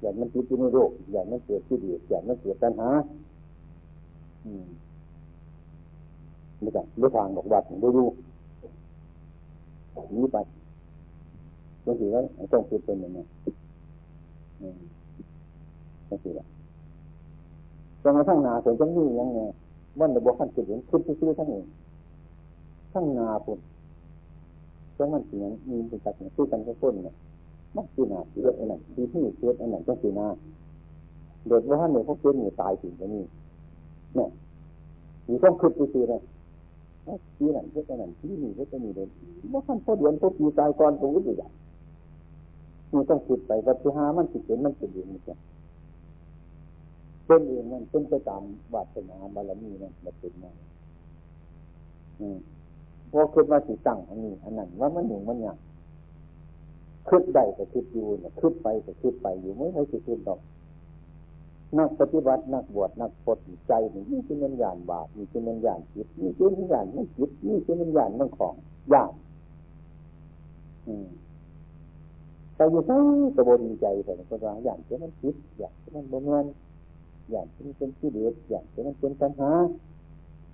[0.01, 2.89] อย่างมันติดอยู่ในโลกอย่างมันเกิดที่ดีอย่างมันเกิดปัญหา
[4.45, 4.65] อืม
[6.59, 8.05] ไม่ใช่ไม่ทางบอกวัดดูดู
[10.17, 10.37] นี้ไป
[11.85, 12.21] ต้องถือว่า
[12.53, 13.23] ต้องคิดเป็นอย่างนี้
[16.09, 16.33] นั่นคือ
[18.03, 19.39] จนกระทั่งนาผลจังนี่ยังไง
[19.99, 21.65] วันระบบขั้นจิตเห็นคิดชื่อทั้งเอง
[22.93, 23.59] ทั้งนาผล
[24.97, 27.15] จังมันเสียงมีเป็นสัตว์ชื่อกันก็ต้นเนี่ย
[27.75, 30.27] มันคือนาเกิดอันนั้นที่ที่เกิดอันนั้นก็คือนา
[31.47, 33.23] เด็กว่าเนี่ยเขาเกิดหมู่ตายถึงจะนี่
[34.15, 34.29] เนี่ย
[35.27, 36.21] มีต้องคิดชื่อเลย
[37.37, 39.07] ที่นั่นเกิดอันนั้นที่นี่เกิดอันนี้เลย
[39.51, 41.51] ว่าขั้นพอเดือนพอปีตายก่อนตรงนี้อย่าง
[42.93, 45.19] มีต้องคิดไปวัตถุหามันจิตเห็นมันเป็นอย่างนี้
[47.27, 48.41] เป็นเองนั่นเป็นไปตาม
[48.73, 50.51] วาสนาบารมีนั่นมาเป็นมา
[52.19, 52.37] อืม
[53.11, 55.57] พอคิดมาสิตั้งอันนี้อันนั้นว่ามันหนุ่มมันหยาบ
[57.09, 60.39] คิดได้ก็คิดอยู่เนี่ยคิดไปก็คิดไปอยู่ไม่ใช่คิดดอก
[61.77, 68.55] นักปฏิบัตินักบวชนักปฏิใจนี่นี่คือมันยานบาปนี่คือมันยานจิตนี่คือมันยานมันจิตนี่คือมันยานมันของ
[68.93, 69.13] ยาน
[70.87, 71.07] อืม
[72.55, 72.97] แต่อยู่ใช้
[73.35, 76.45] กระบวนใจแต่ก็ว่าอย่างที่มันคิดอย่างที่มันบ่เงิน
[77.31, 79.51] อย่างที่มันเป็นที่เดือดอย่างที่มันเป็นปัญหา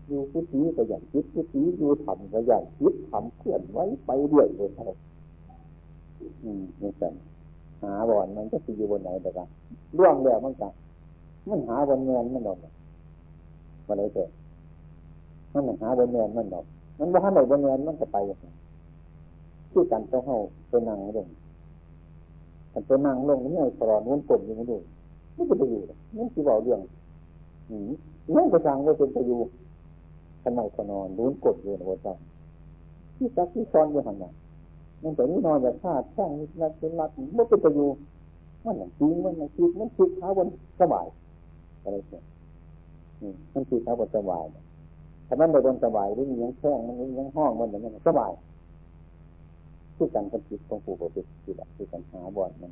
[0.08, 4.98] อยู่พุทธิก็อย่างคิดพุทธิอยู่ทำก็อย่างคิดทำเคลื่อนไว้ไปเรื่อยเลยครับ
[6.44, 7.14] อืมนี่สั่น
[7.84, 9.48] หาบอนมันก็คืออยู่บนไหนแต่กัน
[9.98, 10.70] ร่วงแล้วมันก็
[11.50, 12.58] มันหาบนเงินมันดอก
[13.88, 14.30] มันเลยเกิด
[15.54, 16.66] มันหาบนเงินมันดอก
[17.00, 18.18] มันว่าไหนบนเงินมันก็ไป
[19.72, 20.38] ที่กันต้องเข้า
[20.70, 21.28] ไปนั่งลง
[22.74, 24.80] มันไปนั่งลงนี่ไงสอนนู้นกลมอยู่
[25.36, 25.82] ไม่ดูไม่จะไปอยู่
[26.17, 26.80] นั่นคือบอกเรื่อง
[27.69, 27.89] อืม
[28.36, 29.39] นั่นก็ทางว่าเป็นไปอยู่
[30.43, 32.08] ทำไมขนอนนู้กดอยู่ในหัวใจ
[33.15, 34.32] ที่ซักที่ซ้อนอยู่หันหน้า
[35.04, 37.89] มันแต่นี่นอนอย่าฆ่าแช่งนี่นักเป็นรักไม่เป็นไปอยู่
[38.65, 40.48] มันอย่างจริงมันอย่างคิดมันคิดเท้าบน
[40.82, 41.06] สบาย
[41.84, 42.24] อะไรเนี่ย
[43.54, 44.46] มันคือเขาบนสบาย
[45.28, 48.32] ถ้ามันไม่บนสบายหรือมียังแข้งมันมียังห้องมันอย่างนี้สบาย
[49.96, 51.22] คือการกำจิตของผู้ปฏิ
[51.58, 52.72] บัติคือการหาบ่อนมัน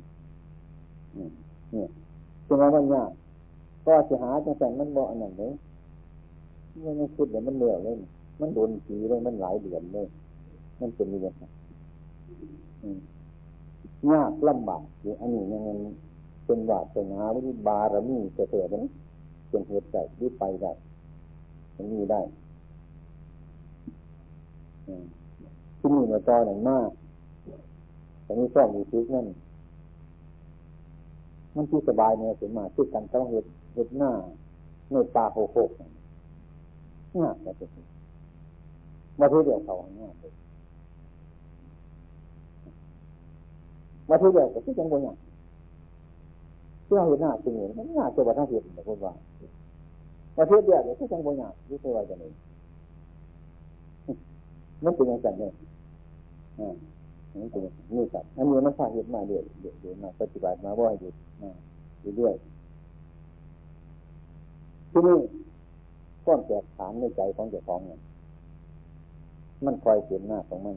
[1.72, 1.88] เนี่ย
[2.52, 3.10] จึงว่ามันยาก
[3.86, 5.52] ก็จะหาจังแต่มันบ่อันนั้นเลย
[6.84, 7.94] มันไม่คิดเลยวมันเหนื่อยเลย
[8.40, 10.06] มันโดนผีเลยมันหลายเดือนเลย
[10.80, 11.44] มันเป็นยังไง
[14.12, 15.62] ยากลำบากอยู่อันนี้ยัง
[16.44, 18.84] เป็นวาสนาหรือบารมีเกิดนั้น
[19.48, 20.72] เป็นเหตุใจที่ไปได้
[21.76, 22.20] มันมีได้
[25.78, 26.90] ที่นี่ในจอหนังมาก
[28.24, 29.26] แต่นี้ชอบอยู่ที่นั่น
[31.54, 34.10] มันที่สบายเนี่ยถึงมาที่อกันต้องเหตุเหตุหน้า
[34.90, 37.68] ในตาโคโคกง่ายแต่เป็น
[39.20, 40.32] มาที่เดียวเขาง่ายเลย
[44.08, 45.16] มาที่เดียวก็ที่จังหวะเนี่ย
[46.86, 49.12] ที่เราเห็นหน้าจริงๆมันง่ายจะว่าทั้งเหตุแต่คนว่า
[50.36, 52.24] มาที่เดียวก็ที่จังหวะเนี่ยที่ตัวจะไหน
[54.84, 55.52] มันเป็นอย่างไรเนี่ย
[56.58, 56.74] อ่า
[57.40, 57.62] นี่เป็น
[57.96, 61.50] นี่ครับอันนี้มันสร้างเหตุมาเรื่อยเรื่อยมาปฏิบัติมาว่าหยุดมา
[62.16, 62.34] เรื่อย
[64.90, 65.18] ที่นี่
[66.26, 68.00] ก้อนแตกฐานในใจของเจ้าของเนี่ย
[69.64, 70.76] มันคอยเห็นหน้าของมัน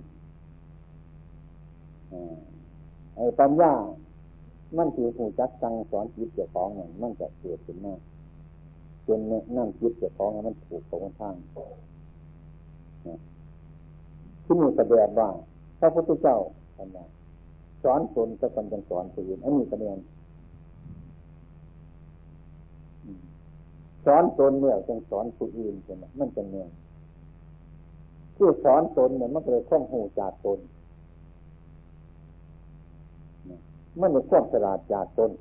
[3.16, 3.74] ไอ้ปัญญา
[4.78, 7.94] มันคือหูจักสั่งสอนจิตเจ้าของเนี่ยมันจะเกิดขึ้นมา
[9.08, 9.20] จน
[9.58, 11.36] นั่งจิตเจ้าของมันถูกตรงข้าง
[14.46, 15.30] ที่นี่แสดงว่า
[15.86, 16.38] ระพุทธเจ้า
[16.78, 17.06] ท่านว่า
[17.84, 19.98] สอนตนจะเป็นสอนผู้อื่นอันนี้แสดง
[24.06, 26.68] สอนตนเนี่ยจึงสอนผู้อื่นใช่ไหมมันจะเนี่ย
[28.36, 30.60] คือสอนตนเนี่ยมันเลยข้องหูจากตน
[34.00, 35.32] มันเลยข้องสลาดจากตน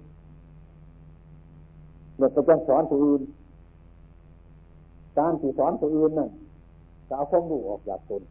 [2.19, 3.23] เนี่ยก็จะสอนผู้อื่น
[5.19, 6.31] การที่สอนผู้อื่นนั่น
[7.09, 8.23] จะเอาข้องดูออกจากตน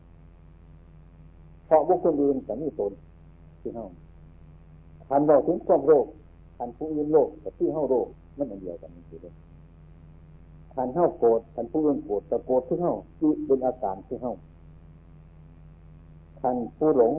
[1.73, 2.91] ราะบุคคลอื่นจะมีตน
[3.61, 3.85] ที่เฮา
[5.07, 6.05] คันบอกถึงความโรค
[6.57, 8.07] คันผู้อื่นโรคกับที่เฮาโรค
[8.37, 9.33] มันอันเดียวกันนี่คือเลย
[10.73, 14.33] คันเฮาโกรธคันผู้อื่นโกรธแต่โกรธที่เฮาที่เป็นอาการที่เฮา
[16.41, 17.13] คันผู้หลง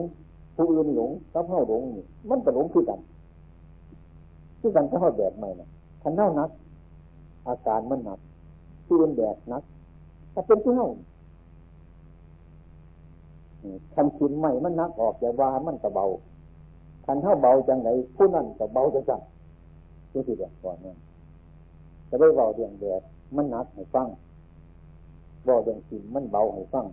[0.55, 2.99] ผู้อื่นหลงกับเฮาหลงนี่มันก็หลงคือกัน
[4.59, 5.69] คือกันก็เฮาแบบใหม่นะ
[6.03, 6.49] คันเฮานัก
[7.47, 8.19] อาการมันหนัก
[8.85, 9.63] ผู้อื่นแบบนัก
[10.33, 10.87] ถ้าเป็นที่เฮา
[13.95, 16.05] คันขินใหม่มันนักออกจาว่ามันก็เบา
[17.05, 19.21] คันเท่าเบาจังไหนผู้นั่นก็เบาจังจัง
[20.11, 20.97] นี่สิเดียวก่อนนั่น
[22.09, 23.01] จะได้เบาเดียงแดด
[23.35, 24.07] มันนักให้ฟัง
[25.45, 26.85] เบาเดียงขินมันเบาให้ฟัง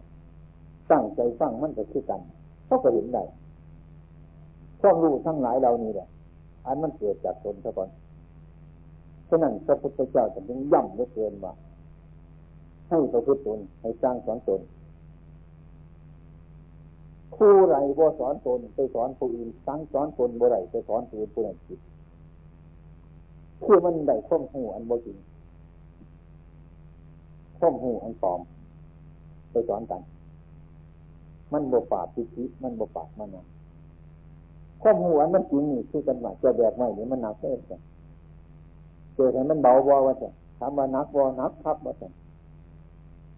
[0.91, 2.21] ตั้งใจฟังมันก็คือกัน
[2.67, 3.23] เขาก็เห็นได้
[4.81, 6.09] ความรู้ทั้งหลายเรานี่แหละ
[6.67, 7.89] อันมันเกิดจากตนซะก่อน
[9.29, 11.53] ฉะนั้นพระพุทธเจ้าจะยังย่ำเหลือเกินว่า
[12.89, 14.61] ให้ประพฤติตนให้สร้างสอนตน
[17.37, 21.81] ครูไรบ่สอนตนไปสอนผู้อื่นสั่งสอนตนบ่ไรไปสอนผู้อื่นผู้นั้นผิด
[23.65, 25.19] คือมันได้ข้อมหูอันบ่จริง
[27.59, 28.41] ข้อมหูอันปลอม
[29.51, 30.03] ไปสอนกัน
[31.53, 33.47] มันบ่ปากพิธิมันบ่ปากมันนะ
[34.83, 37.81] ข้อมหูอันมันจริงนี่คือกันว่าจะแบบไม่นี่มันหนักเส้นกัน
[39.15, 42.09] เจอให้มันเบาบ่ว่าจะถามว่านักบ่นักครับว่าจะ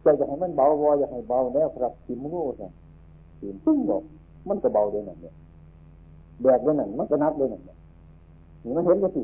[0.04, 2.44] จะจะให้มันเบาบ่อยากให้เบาแล้วครับทิมรู้
[3.38, 4.02] สิีนปึ้งบอก
[4.48, 5.34] มันก็เบาเลยนั่นเนี่ย
[6.42, 7.76] แบกเลยนั่นมันก็นับเลยนั่นเนี่ย
[8.64, 9.22] นี่มันเห็นก็สิ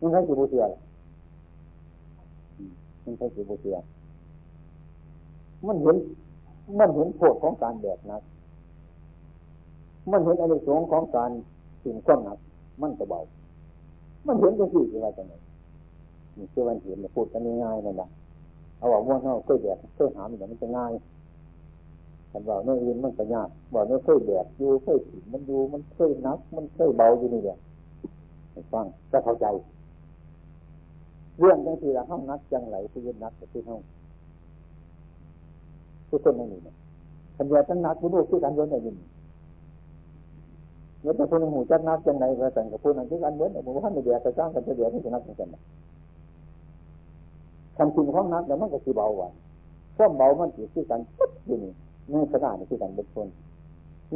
[0.00, 0.64] มันใช่สิบูเสีย
[3.04, 3.76] มันใช่สิบูเสีย
[5.66, 5.96] มันเห็น
[6.78, 8.22] มันเห็นโทษของการแบกนัก
[10.10, 11.30] มันเห็นอนิสงส์ของการ
[11.82, 12.38] สิ่งก้อนหนัก
[12.82, 13.20] มันก็เบา
[14.26, 15.40] มันเห็นก็สิอะไรกันเนี่ย
[16.36, 18.08] นี่คือวันเห็นพูดกันง่ายๆนั่นแหละ
[18.78, 27.58] เอาว่าว่าเขาเคยแบกเคยหามอย่างมันจะง่ายันว่าเนื้ออื่นมันก็ยากว่าเนื้อเคยแบกอยู่เคยถิ่นมันอยู่มันเคยนัก มันเคยเบาอยู่นี่แหละ
[28.72, 29.46] ฟังจะเข้าใจ
[31.38, 33.80] เรื่องจังที่เราห้องนักจังไหลที่ยืนนักกับที่ห้อง
[36.08, 36.74] ทุกคนไม่มีเนี่ย
[37.36, 38.96] ขันยาทั้งนักผู้ดูคือการเดินยิน
[41.00, 45.48] เมื่อแต่คนหูจักนักจังไหนก็แต่งกับผู้นั้นคือการเดินแต่บุคคลในเดียกระจ้างกันเดียวที่จะนักกัน
[47.76, 49.32] คำจริงของนักแต่มันก็คือเบาหวาน
[49.96, 51.72] ความเบามันคือการปุ๊บอยู่นี่
[52.10, 53.28] ในสลานี่คือกันเบ็ดคน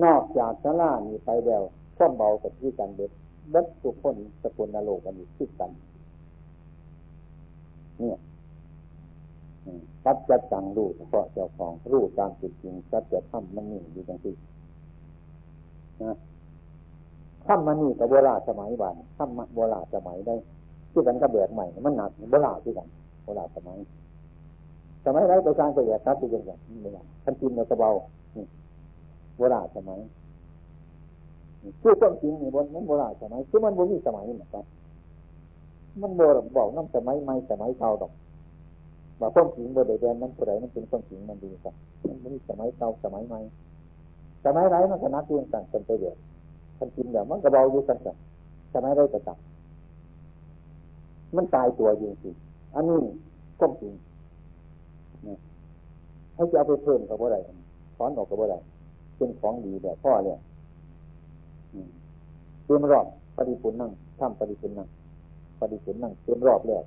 [0.05, 1.63] นอกจากสลานี่ไปแล้ว
[1.97, 3.11] ข้อมเบากับที่กันเบ็ด
[3.51, 5.71] เบ็ดทุกคนสกุลนรกกันอยู่ที่กัน
[7.99, 8.19] เนี่ย
[10.05, 14.35] สัจจะจังรู้เฉพาะเจ้าของรู้ตามจริงสัจจะทำมันนี่อยู่จังที่
[16.03, 16.17] นะ
[17.47, 20.35] ทำมันนี่กับโบราณสมัยบานทำโบราณสมัยได้
[20.93, 22.89] ที่กันก็แบกใหม่ มันหนักโบราณที่กัน
[23.25, 23.79] โบราณสมัย
[25.05, 26.51] สมัยไรไปสระการก็แบกครับที่ยังไง
[26.83, 27.91] ไม่ได้ท่านกินเรากระเบา
[29.37, 29.99] โบราณสมัย
[31.83, 34.65] คือต้นจริงนี่บนนั้นโบราณสมัยคือมันบนนี้สมัยนี่นะครับ
[36.01, 38.13] มันโบราณบอกน้ำสมัยใหม่สมัยเก่าดอก
[39.21, 41.75] ว่าต้นจริงบนเดนนั้นผู้ใดมันเป็นต้นจริงมันดีครับ
[42.09, 43.41] มันไม่สมัยเก่าสมัยใหม่
[44.45, 46.17] สมัยไรมันก็นักเรียนกันเป็นไปเดียว
[46.79, 48.17] ท่านกินแบบมันกระเบาอยู่กันกัน
[48.75, 49.39] สมัยไรจะจับ
[51.37, 52.31] มันตายตัวจริงสิ
[52.75, 53.01] อันนี้
[53.61, 53.93] ก้มจริง
[56.35, 57.39] ให้จะเอาไปเพิ่มกับอะไร
[57.97, 58.57] ถอนออกกับอะไร
[59.17, 60.39] เป็นของดีแบบพ่อเนี่ย
[62.65, 63.07] เตรียมรอบ
[63.37, 64.89] ปฏิปุนนั่งทำปฏิปุนนั่ง
[65.61, 66.83] ปฏิปุนนั่งเตรียมรอบแล้ว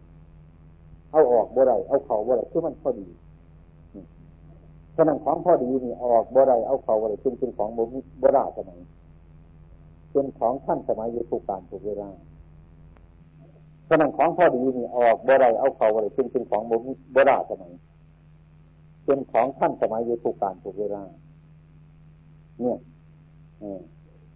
[1.11, 3.07] เอาออกบ่ไรเอาเข่าบ่ไรคือมันพอดี
[4.95, 7.69] ฉะนั้นของพอดีนี่ออกบ่ไรเอาเข่าบ่ไรเป็นเป็นของ
[8.19, 8.79] โบราณสมัย
[10.11, 12.09] เป็นของท่านสมัยยุคการถูกเวลา
[13.89, 16.61] ฉะนั้นของพอดีนี่ออกบ่ไรเอาเข่าบ่ไรเป็นเป็นของ
[17.13, 17.71] โบราณสมัย
[19.05, 21.03] เป็นของท่านสมัยยุคการถูกเวลา
[22.61, 22.77] เนี่ย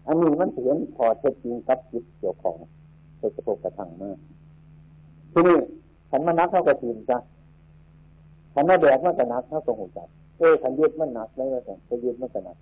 [0.07, 2.57] อันนี้มันเห็นพอเท็จจริงกับจิตเกี่ยวของ
[3.17, 4.17] ไปกระทบกระทั่งมาก
[5.33, 5.57] ทีนี้
[6.09, 7.17] ขันมานักเท่ากับทีมจ้ะ
[8.53, 9.99] ขันมาแบกมันก็นักเท่ากับหัวใจ
[10.37, 12.57] เออขันยึดมันหนักเลยว่าแต่จะยึดมันก็หนัก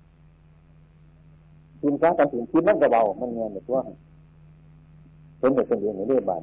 [1.82, 3.84] ทีมจ้ากันถึงทีมมันก็เบา มันเงี้ยแบบว่า
[5.40, 6.42] เห็นเด็กเป็นเรื่องในเรื่องบาน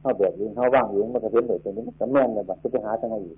[0.00, 3.36] เข้าแบบยิงเข้าว่างยิงมันก็เห็นเด็กเป็นนี้มันก็แม่นเลยบัดจะไปหาทางไหนอยู่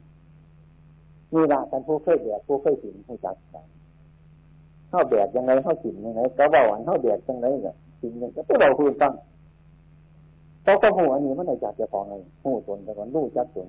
[1.35, 3.67] มีละกันผู้เคยแบบผู้เคยถึงให้จักกัน
[4.91, 9.13] เข้าแบบยังไงเข้าถิ่นยังไงก็บาอันเข้าแบบยังไงเนี่ยถิ่นยังก็ตัวเราคุยตั้ง
[10.65, 13.69] เขาก็หูอันนี้มันไหนจากจะฟองไงหูตนแต่ก่อนรู้จักตน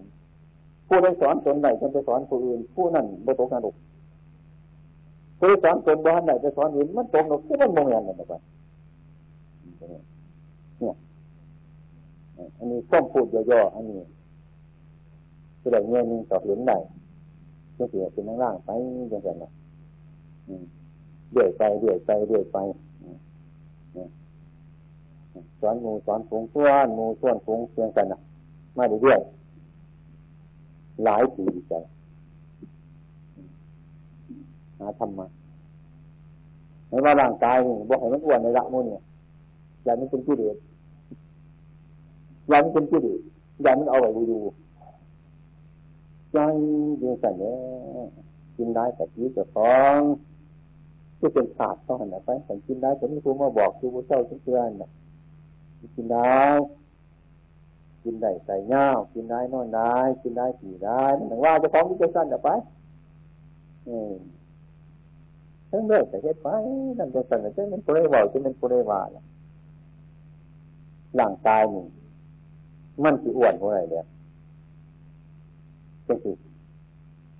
[0.87, 3.75] ผู้ได้สอนตนไหนจนไปสอนผู้อื่นผู้นั่นบ่ตกนรก
[5.37, 8.41] ผู้ได้สอนตนบ้านไหนไปสอนอื่นมันตกนรกคือมันโมงยันเลยนะครับ
[10.79, 10.95] เนี่ย
[12.57, 13.99] อันนี้ข้อมพูดย่อๆอันนี้
[15.59, 16.77] คือได้เงี้ยนึงต่อเห็นได้
[17.77, 18.69] ก็เสียเป็นนั่งล่างไป
[19.13, 19.51] ยังไงนะ
[21.31, 22.57] เดือยไปเดือยไปเดือยไป
[25.59, 28.19] สอนมูสอนฝูงส่วนมูส่วนฝูงเพียงกันนะ
[28.77, 31.73] มาเรื่อยๆหลายปีใจ
[34.79, 35.27] หาธรรมะ
[36.89, 39.03] ไม่ว่าร่างกายนี่บอกให้มันอ้วนในละมุนเนี่ย
[39.83, 40.57] อย่ามันเป็นที่เด็ด
[42.49, 43.19] อย่ามันเป็นที่เด็ด
[43.61, 44.39] อย่ามันเอาไว้ดู
[46.35, 46.41] ใจ
[47.01, 48.07] ดีสันเนี่ย
[48.57, 49.97] กินได้แต่ที่จะฟ้อง
[51.19, 54.89] ที่เป็นศาสตร์ต้องหันไปแต่กินได้แต่ไม่ครูมาบอกคือพระเจ้าเชื่อน่ะ
[55.95, 56.39] กินได้
[58.03, 62.49] กินได้ใส่เงากินได้นอนได้กินได้ขี่ได้แต่ว่าจะฟ้องที่จะสั้นไป
[63.87, 64.13] อืม
[65.69, 66.47] ทั้งเลิกแต่เฮ็ดไป
[66.99, 69.23] นั่นจะสั่นจะเป็นปุเรวาจะเป็นปุเรวาล่ะ
[71.15, 71.85] หลังกายนี่
[73.03, 74.05] มันสิอ้วนเพราะอะไรเนี่ย
[76.07, 76.35] ก็คือ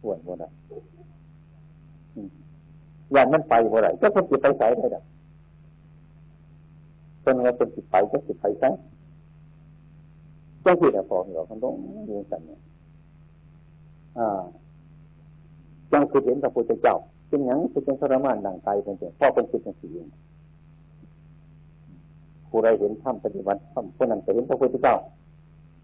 [0.04, 0.46] อ้วนเพราะอะไร
[3.14, 5.02] อย่างมันไปเพราะอะไรก็คนจิตไปใส่ได้ดั
[7.24, 8.70] จนเราเป็นจิตไปก็จิตไปใส่
[10.66, 11.74] ก็คือแต่พอเหราคนต้อง
[12.10, 12.60] ยืนสันเนี่ย
[14.18, 14.42] อ่า
[15.92, 16.96] จังคือเห็นพระพุทธเจ้า
[17.28, 19.90] เป็นอย่างเป็นทรมานดังไกลเป็นเจ้าพ่อเป็นจิตเป็นสี
[22.50, 24.96] ผู้ใดเห็นธรรมปฏิบัติธรรมคนนั้นจะเห็นพระพุทธเจ้า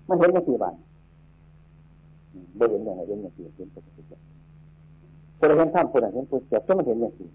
[0.07, 0.75] มันเห็นในสี่บาน
[2.55, 4.19] ไม่เห็นอย่างไรเห็นอย่างสี่เห็นพระพุทธเจ้า
[5.37, 7.29] คนเห็นธรรมคนเห็นพุทธเจ้าก็มันเห็นอย่างสี่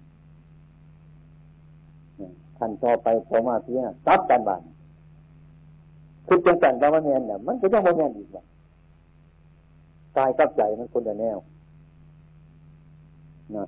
[2.58, 4.62] ท่านต่อไปพอมาเพียตับกันบาน
[6.26, 8.44] คือจังสันตะวันเนียนเนี่ยมันก็ยังวันเนียนอีกว่า
[10.16, 11.38] กายกับใจมันคนละแนว
[13.56, 13.64] นะ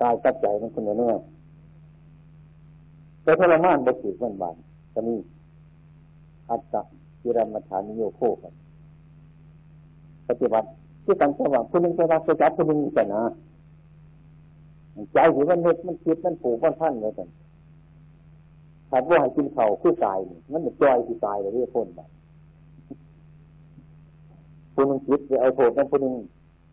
[0.00, 1.18] กายกับใจมันคนละแนว
[3.22, 4.56] แต่ทรมานบกจิตมันบาน
[4.94, 5.14] จะมี
[6.50, 6.82] อัตตะ
[7.22, 8.52] กิรมัฐานิโยโคกัน
[10.40, 10.68] ฏิบัติ
[11.04, 13.22] ที่กันแค่ว่าผู้นึงจะรักจะจับผู้นึงจะนะ
[15.12, 17.28] ใจถือมันเม็ดมันคิดมันผูกมันพันเลยกัน
[18.90, 20.18] ถ้าว่าให้กินเข่าคือกาย
[20.52, 22.08] มันจะจอยที่ตายเลยเรียกพ้นแบบ
[24.74, 26.14] ผู้นึงคิดจะเอาโทษนั่นผู้นึง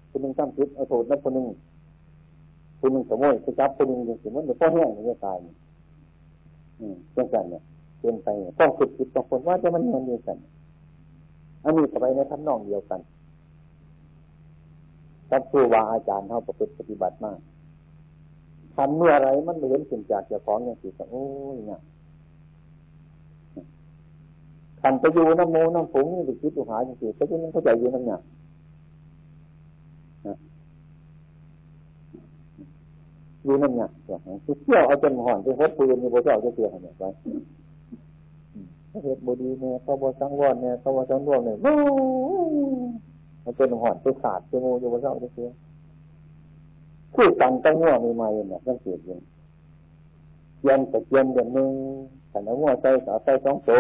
[0.10, 1.46] ผู้นึงตั้งคิดเอาโทษนั่นผู้นึง
[2.80, 5.38] ผู้นึงสมมติจะจับผู้นึงอย่างสิ่งมันจะพ่อแห้งอย่างตาย
[6.80, 7.62] อืมเช่นกันเนี่ย
[8.00, 8.28] เป็นไป
[8.60, 10.38] ต้องคิดคิดต้องคนว่าจะมันเงินเดียวกัน
[11.64, 13.00] อันนี้กับไปในทำนองเดียวกัน
[15.32, 17.40] กับครูวาอาจารย์เท่าประพฤติปฏิบัติมาก
[18.76, 21.24] ทำเมื่อไรมันไม่เห็นสิ่งจากเจ้าของอย่างสิโอ้
[21.56, 21.82] ยเนี่ย
[24.82, 28.22] ขันไปอยู่น้ำโมน้ำผงนี่ไปคิดตัวหาจริงๆเพราะฉะนั้นเข้าใจอยู่น้ำหนัก
[33.44, 33.92] อยู่น้ำหนัก
[34.46, 37.10] คือเที่ยวเอาจนห่อนไปพดปืนมีพระเจ้าจะเสียหายไว้
[39.04, 41.58] เหตุบดีเนี่ยเขาบอสังวรเนี่ยเขาบอสังวรเนี่ย
[43.50, 45.50] มันเป็นหอนเป็นขาดเป็นโมอยู่บนเสาเสีย
[47.16, 49.22] คือตังตั้งว่ามีมาเนี่ยต้องเสียอย่าง
[50.64, 51.72] เย็นแต่เย็นเดือนหนึ่ง
[52.30, 53.72] แต่น้ำว่าใจเอาใจสองโต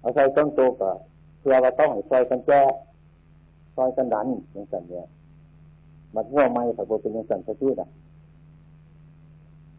[0.00, 0.90] เอาใจสองโตก็
[1.38, 2.62] เพื่อว่าต้องให้ซอยกันแก้
[3.76, 5.06] ซอยกันดันอย่างนั้นเนี่ย
[6.14, 7.88] มันว่าไม่ถ้าบเป็นอย่างนั้นสักทีละ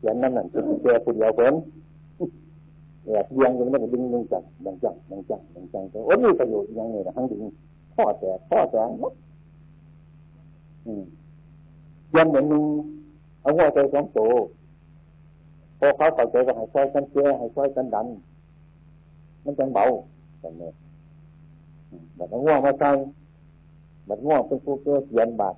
[0.01, 1.53] เย็นนั่นนั่นคือเจอคนเดียวเพิ่น
[3.05, 7.41] แอบเยียงอยู่นั่นก็ดึงดึงจังดังจังดังจังดังจังโอ้นี่ประโยชน์ยังไงล่ะทั้งดึง
[7.95, 9.13] ข้อแต่ข้อแต่มด
[12.15, 12.63] ยันเหมือนมึง
[13.41, 14.19] เอาหัวใจสองโต
[15.79, 18.07] พอเขาเข้าใจก็ให้ช่วยกันเชื่อให้ช่วยกันดัน
[19.43, 19.83] มันจังเบา
[20.41, 20.69] อย่างนี้
[22.17, 22.85] บัดง่วงมาใจ
[24.07, 25.55] บัดง่วงเป็นผู้เกี่ยวเย็นบาด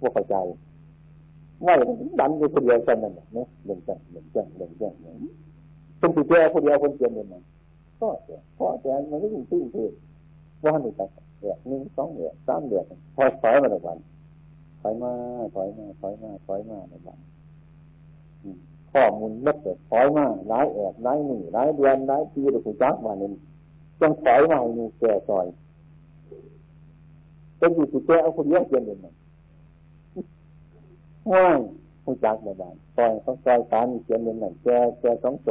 [0.00, 0.36] พวกเข้าใจ
[1.62, 1.72] ไม่
[2.20, 5.14] ดันอยู่คนเดียวกันนั่นเนี่ยเดินจังเดินจังเดินจังเนี่ย
[5.98, 7.42] เป็นผู้เกี่ยวคนเดียวคนเดียวเนี่ย
[8.00, 9.92] ก็เสียก็แต่มันก็ยิ่งตื้นตื้น
[10.64, 11.04] ว่าหนึ่งแต่
[11.38, 12.84] เดือดหนึ่งสองเดือดสามเดือด
[13.14, 13.98] พอถอยมาในวัน
[14.80, 15.12] ถอยมา
[15.54, 17.18] ถอยมาถอยมาถอยมาในวัน
[18.92, 23.32] ข้อมูลลดเลยถอยมาหลายแอบหลายหนึ่งหลายเดือนหลายปีเราคุยจักมาหนึ่ง
[24.00, 25.46] จงถอยมาให้มีแก่ซอย
[27.58, 28.98] เป็นอยู่ที่แก่เอาคนเยอะเกินเลย
[31.32, 31.58] ว่าง
[32.04, 35.50] คุยจักในบ้านซอยเขาซอยกันเกินเลยนั่นแก่แก่สองโต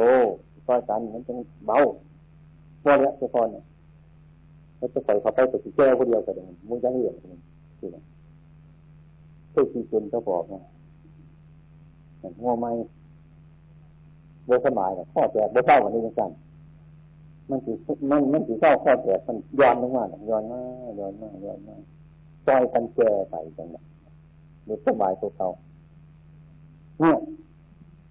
[0.66, 1.32] ซอยกันมันจะ
[1.66, 1.78] เบา
[2.82, 3.62] พอแล้วจะพอเนี่ย
[4.78, 7.16] แล้วจะใส่เข้าไปแต่ที่แก้คนเดียวกันเลยมึงจะเห็น
[7.80, 7.90] คือ
[9.50, 10.62] เพื่อที่คุณเขาบอกนะ
[12.42, 12.70] งัวไม่
[14.46, 16.30] โบสบายนะข้อแตกโบเศร้าวันนี้จัง
[17.50, 17.76] มันถือ
[18.10, 20.60] มันมันถือเศร้าข้อแตกมันย้อนลงมาย้อนมา
[20.98, 21.76] ย้อนมาย้อนมา
[22.46, 23.84] ซอยกันแก่ไปจังนะ
[24.64, 25.48] หรือสบายตัวเขา
[27.00, 27.16] เนี่ย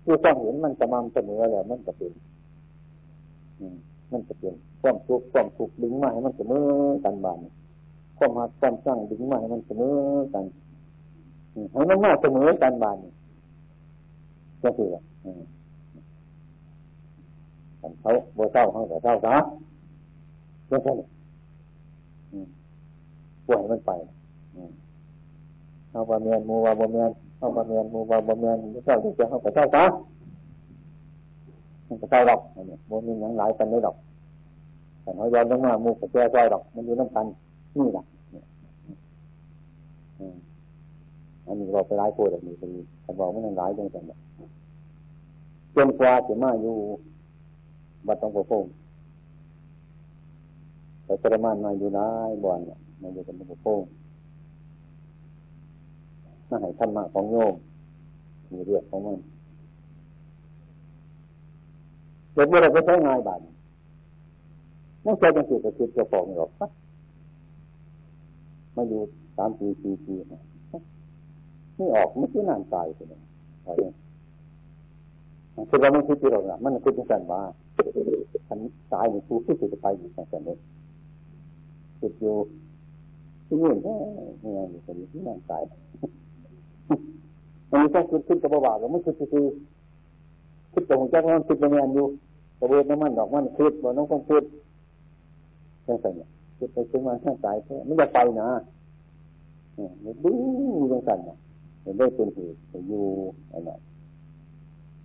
[0.04, 2.12] คือต้องเห็นมันจะมั่เสมอแล้วมันจะเป็น
[4.12, 6.68] มันจะเป็น ความทุกข์ความทุกข์ดึงมาให้มันเสมอ
[7.04, 7.40] กันบาน
[8.18, 9.96] ความหักความสร้างดึงมาให้มันเสมอ
[10.34, 10.46] กัน
[11.72, 12.98] ให้มันมาเสมอกันบาน
[14.64, 14.90] ก็คือ
[18.02, 19.36] เขาโบเศร้าเขาแต่เศร้าซะ
[20.70, 20.92] ก็ใช่
[23.48, 23.92] ปล่อยมันไป
[25.92, 29.84] เอาบะเมียนมูวาบะเมียนเอาบะเมียนมูวาบะเมียนเศร้าที่จะเขาแต่เศร้าซะ
[31.88, 33.96] มันก็เศร้าหรอกเนี่มมีอย่างหลายกันได้หรอก
[35.08, 37.26] แต่เขาย้อนลงมามูกับแก่ใจหรอก มันอยู่น้ำกัน
[37.78, 38.04] นี่แหละ
[41.46, 42.64] อันนี้เราไปร้ายโคตรแบบนี้ไป
[43.04, 44.20] แต่บอกไม่ทันร้ายจังจังแบบ
[45.76, 46.76] จนกว่าจะมาอยู่
[48.08, 48.66] บัดต้องประพง
[51.06, 53.80] แต่ประมาณมาอยู่น้ายบ่อนเนี่ยมาอยู่กันประพง
[56.50, 57.54] น่าให้ธรรมะของโยม
[58.52, 59.20] มีเรื่องของมัน
[62.34, 63.40] เด็กเมื่อไรก็ใช้ง่ายบาน
[65.08, 66.50] ไม่ใช่จังสิจะคิดจะฟ้องหรอก
[68.76, 69.02] มาอยู่
[69.38, 70.16] สามปีสี่ปี
[71.78, 73.92] นี่ออกไม่ใช่นานตายเลย
[75.70, 77.42] คือเราไม่คิดที่เราเนี่ยมันคิดที่กันว่า
[78.48, 78.60] ฉัน
[78.94, 80.58] ตายในผู้ที่จะไปอยู่แต่เนี่ย
[82.00, 82.36] คิดอยู่
[83.48, 85.62] ที่นู่นนี่ไงอยู่ตรงนี้ที่นั่นตาย
[87.72, 89.46] มันมีต้องคิดขึ้นกับบ่าวเราไม่คิดคือ
[90.74, 92.08] คิดตรงจากนั้นคิดเป็นงานอยู่
[92.60, 94.44] กระเบื้องน้ำมันดอกมันคิดบ่น้องคงคิด
[95.88, 96.22] แค่ไหน
[96.58, 98.50] คิดไปถึงมาข้างตายแค่ไม่จะไปนะ
[99.76, 99.92] เนี่ย
[100.24, 100.32] ดู
[100.92, 103.04] ยังสันเนี่ยได้เป็นเหตุอยู่
[103.52, 103.72] อะไร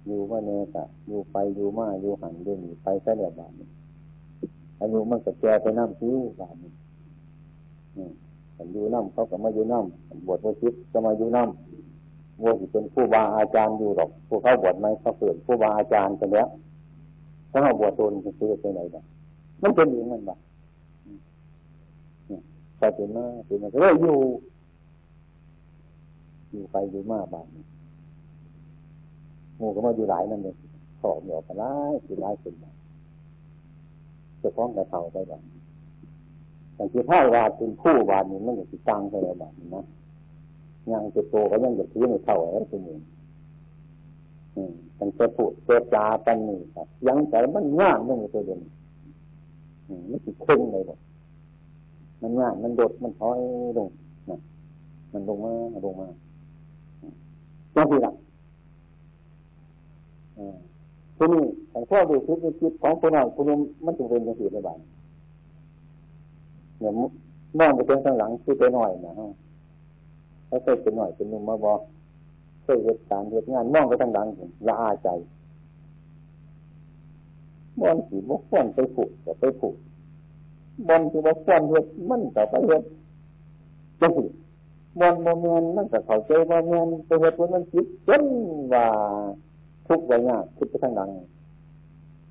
[0.07, 3.53] อยู่มาเนตะอยู่ไปอยู่มาอยู่หันเดินไปแค่เดียบาท
[4.81, 6.73] อายุมันจะแก่ไปน้ำทิ้วบาทนี่
[8.57, 16.49] ผมอยู่น้ำเขาก็มาอยู่น้ำบวชมาชิดก็มาอยู่น้ำว่าเป็นผู้บาอาจารย์อยู่หรอกผู้เขาบวชไหมเขาเปิดผู้บาอาจารย์กันแล้ว
[17.51, 19.05] ถ้าเขาบวชตนจะซื้อไปไหนบ้าง
[19.63, 20.39] มันเป็นอย่างนั้นบ้าง
[22.83, 24.17] แต่เป็นมาเป็นมาก็อยู่
[26.51, 27.47] อยู่ไปอยู่มาบาท
[29.59, 30.57] งูก็มาอยู่หลายนั่นเลย
[31.01, 31.73] ขอเหนียวกันไล่
[32.05, 32.71] คือไล่ขึ้นมา
[34.43, 35.43] จะฟ้องกระเทาไปบ้าง
[36.75, 39.85] แต่ที่ถ้าวาดเป็นผู้วาดนี่มันจะติดตังไปเลยแบบนี้นะ
[40.93, 42.97] ยังจะโตก็ยังจะถือในเท่าไอ้ตัวนี้
[44.99, 48.61] มันจะพูดเจ้าจากันนี่ครับยังแต่มันง่ายมันตัวเดียว
[50.09, 50.99] ไม่ติดครึ่งเลยบอก
[52.23, 53.39] มันง่ายมันโดดมันถอย
[53.79, 53.89] ลง
[54.31, 54.39] นะ
[55.13, 55.53] มันลงมา
[55.85, 56.09] ลงมา
[57.75, 58.13] จังที่ละ
[61.17, 64.79] ทีนี้แต่พ่อดูคิดคิดของคนหน่อยคนนึงมันถึงเป็นจังสี่ในบ้าน
[66.81, 66.93] เนี่ย
[67.59, 69.29] มองไปเป็นข้างหลังคือไปหน่อยนะฮะ
[70.49, 71.81] ถ้าเคยเป็นหน่อยเป็นนุ่มมาบอก
[72.63, 74.27] เคยเหตุการณ์เหตุงานมองไปทางหลัง
[74.69, 75.09] ละอาใจ
[77.81, 79.77] บอนสีบกควนไปผูกจะไปผูก
[80.89, 82.83] บอนสีบกควนเฮ็ดมันก็ไปเฮ็ด
[84.01, 84.25] จังสิ
[85.01, 88.25] บอนโมเมนมันก็เข้าใจโมเมนไปเฮ็ดมันคิดจน
[88.75, 88.87] ว่า
[89.87, 91.11] ทุกข์ไว้ยากคิดไปทางหลัง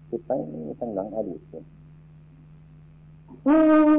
[0.10, 0.32] คิดไป
[0.80, 1.42] ทางหลังอดีต
[3.44, 3.58] เฮ้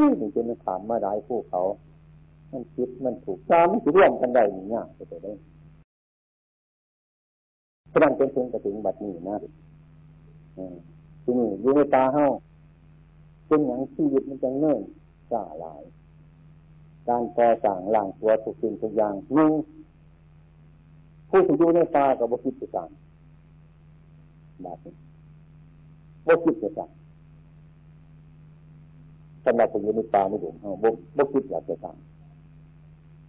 [0.09, 1.61] ยนี่จนมันถามมาได้ผู้เขา
[2.53, 5.33] มันคิดมันถูกตามมันสิร่วมกันได้เนี่ยไปได้
[7.93, 9.37] พระนั้นเป็นถึงกระถึงบัดนี้นะ
[11.23, 12.25] ที่นี่อยู่ในตาเฮา
[13.47, 14.81] เป็นอย่างชีวิตมันจะเนื่น
[15.31, 15.83] กล้าหลาย
[17.09, 19.53] การก่อสร้างหลังตัวทุกสิ่งทุกอย่างหนึ่ง
[21.29, 22.89] ผู้ที่อยู่ในตากับบคิดจะสั่ง
[24.63, 24.95] แบบนี้
[26.27, 26.91] บคิดจะสั่ง
[29.45, 30.71] สำหรับผู้อยู่ในตาไม่ถึงเฮา
[31.19, 31.97] บคิดอยากจะสั่ง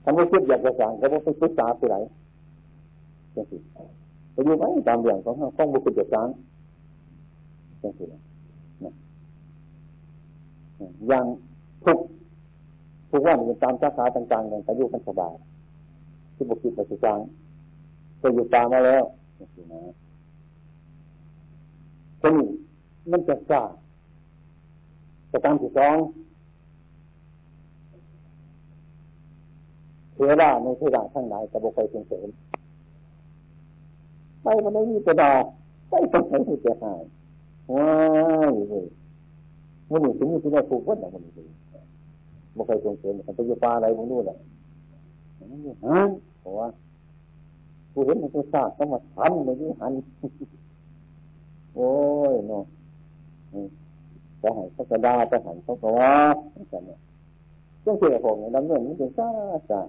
[0.04, 1.96] ถ้าไม่คิดอยากจะสั่งก็บ่ไปศึกษาไปไหน
[3.36, 3.58] จังสิ
[4.34, 6.28] ไปอยู่ไว้ตามเรื่องของเขาต้องบุคคลจัดการ
[7.82, 8.23] จังสินะ
[11.12, 11.26] ย่าง
[11.86, 11.98] ทุก
[13.12, 15.36] ทุกวันเป็นตามสาขาต่างๆอย่างไปอยู่กันสบาย
[16.36, 17.18] ที่บุคคลปัจจุบัน
[18.18, 19.04] เคยอยู่ตามมาแล้ว
[19.40, 19.82] นะ
[22.22, 22.48] ทีนี้
[23.12, 23.64] มันจะกล้า
[25.32, 25.98] ประการที่สอง
[30.14, 32.28] เทวดาในเทวดาทั้งหลายกระบอกไปเสริม
[34.44, 35.44] ไปมันไม่มีกระดาษ
[35.90, 37.04] ไปตรงไหนที่จะหาย
[37.74, 37.90] ว้า
[38.52, 38.86] ยเลย
[39.94, 41.46] มันนี่ถึงที่ได้ถูกวัดนะมันนี่
[42.56, 44.38] บ่เคยส่งเสริมมันไปอยู่ป่าอะไรมันนู่นแหละ
[45.88, 46.02] ฮะ
[46.40, 46.68] เพราะว่า
[47.94, 49.94] กูเห็นมันเป็นซากต้องมาทันเลยนี่หัน
[51.76, 51.90] โอ้
[52.32, 52.64] ยเนาะ
[54.42, 56.14] จะหันสักระดาจะหันสักว่า
[56.70, 57.00] แต่เนี่ย
[57.82, 59.30] เรื่องเกี่ยวกับผมเนี่ยดำเนินมันเป็นซา
[59.70, 59.80] ซา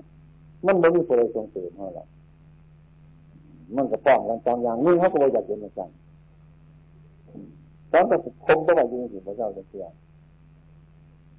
[0.66, 2.04] มันไม่มีคนส่งเสริมเท่าไหร่
[3.76, 5.88] มันก็ป้องกันจองอย่างนี้เขาก็บ่อยากเป็นเหมือนกัน
[7.94, 8.16] ตอนแต่
[8.46, 9.84] คมก็ว่าอยู่ที่พระเจ้าจะเสีย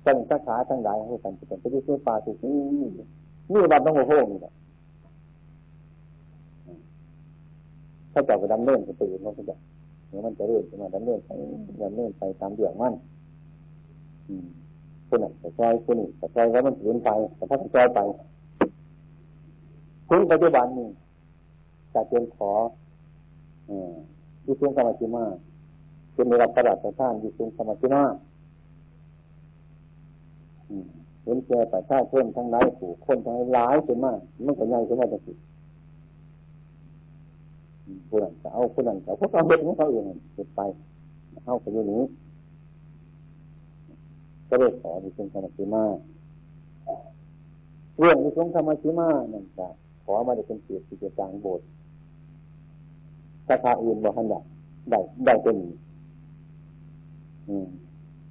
[0.05, 2.55] ตั้งสาขาทั้งหลายให้กันเป็นไปที่เสื้อปลาถูกนี่
[3.51, 4.53] นี่วันต้องโอ้โหนี่แหละ
[8.13, 9.55] ถ้าเจ้าก็ดำเนินก็ตื่นมันก็จะ
[10.09, 11.31] เดี๋ยวมันจะเรื่อยมาดำเนินไป
[11.83, 12.93] ดำเนินไปตามเดือดมัน
[15.07, 17.99] คนนั้นจะซอยคนนี้จะซอยแล้วมันถืนไปแต่ถ้าจะซอยไป
[20.09, 20.87] คุณปัจจุบันนี้
[21.93, 22.51] จะเป็นขอ
[24.45, 25.25] วิสุงสมาธิมา
[26.15, 28.03] เป็นในรับประดับประทานวิสุงสมาธิมา
[31.23, 35.33] เห็นแก่ประชาชนทั้งหลายผู้คนทั้งหลายเป็นมากมันก็ใหญ่ขึ้นมาจังสิ
[38.09, 40.03] ผู้นั้นจะเอาผู้นั้นจะพวกเขาเห็นของเขาเอง
[40.35, 40.61] เห็นไป
[41.43, 42.03] เข้าไปอยู่นี้
[44.49, 45.83] ก็เลยขอวิสุงสมาธิมา
[47.99, 49.67] เรื่องวิสุงสมาธิมานั่นจะ
[50.03, 51.65] ขอมาได้เป็นเกียรติกิจารโบสถ์
[53.47, 54.39] สาขาอื่นบอกท่านได้
[54.89, 55.57] ได้ได้เป็น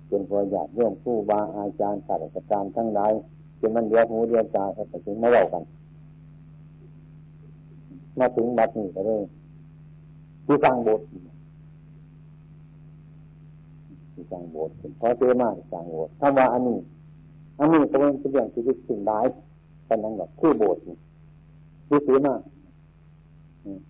[0.08, 3.12] เป็นพออยากเรื่องผู้บาอาจารย์ศาสตราจารย์ทั้งหลาย
[3.58, 5.62] เป็นมันเดียวหูเดียวตาแต่ถึงมาเล่ากัน
[8.18, 9.22] มาถึงบัดนี้ก็เลย
[10.46, 11.06] ที่สร้างโบสถ์
[14.12, 16.78] ที่สร้างโบสถ์เป็นพอเจอมากสร้างโบสถ์ถ้าว่าอันนี้
[17.58, 19.26] อันนี้ก็เป็นเรื่องที่สิ่งร้าย
[19.86, 20.82] เป็นนั่นแบบคือโบสถ์
[21.88, 22.40] ที่ซื้อมาก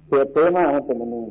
[0.08, 1.26] เกิดเตมากมันเป็นอันนึง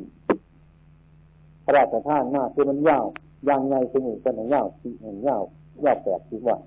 [1.64, 3.06] พระราชทานมากคือมันยาว
[3.48, 5.44] ย่างไงคือหนึ่งเป็นยาวสี่หนึ่งยาว
[5.86, 6.62] ยาวแปดสิบวัน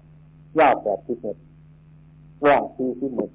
[0.58, 1.40] ยาวแปดสิบเมตร
[2.46, 3.34] ว่างสี่สิบเมตร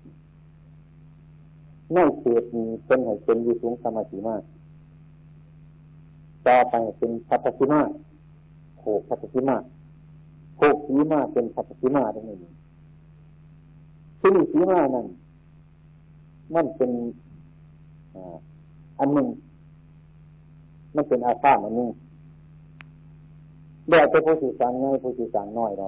[1.94, 4.44] ในเขตนี้เป็นให้เป็นยูสูงสมาธิมาก
[6.48, 7.82] ต่อไปเป็นพัฒธิมา
[8.80, 9.58] โขกพัฒธิมา
[10.58, 12.38] โขกสีมาเป็นพัฒธิมาตรงนี้
[14.20, 15.08] ที่นี่สีมานั่น
[16.56, 16.92] มันเป็น
[19.00, 19.28] อันหนึ่ง
[20.96, 21.90] มันเป็นอา้าอันหนึ่ง
[23.92, 25.88] แบบจะผู้สื่อสารง่ายผู้สื่อสารน้อยเรา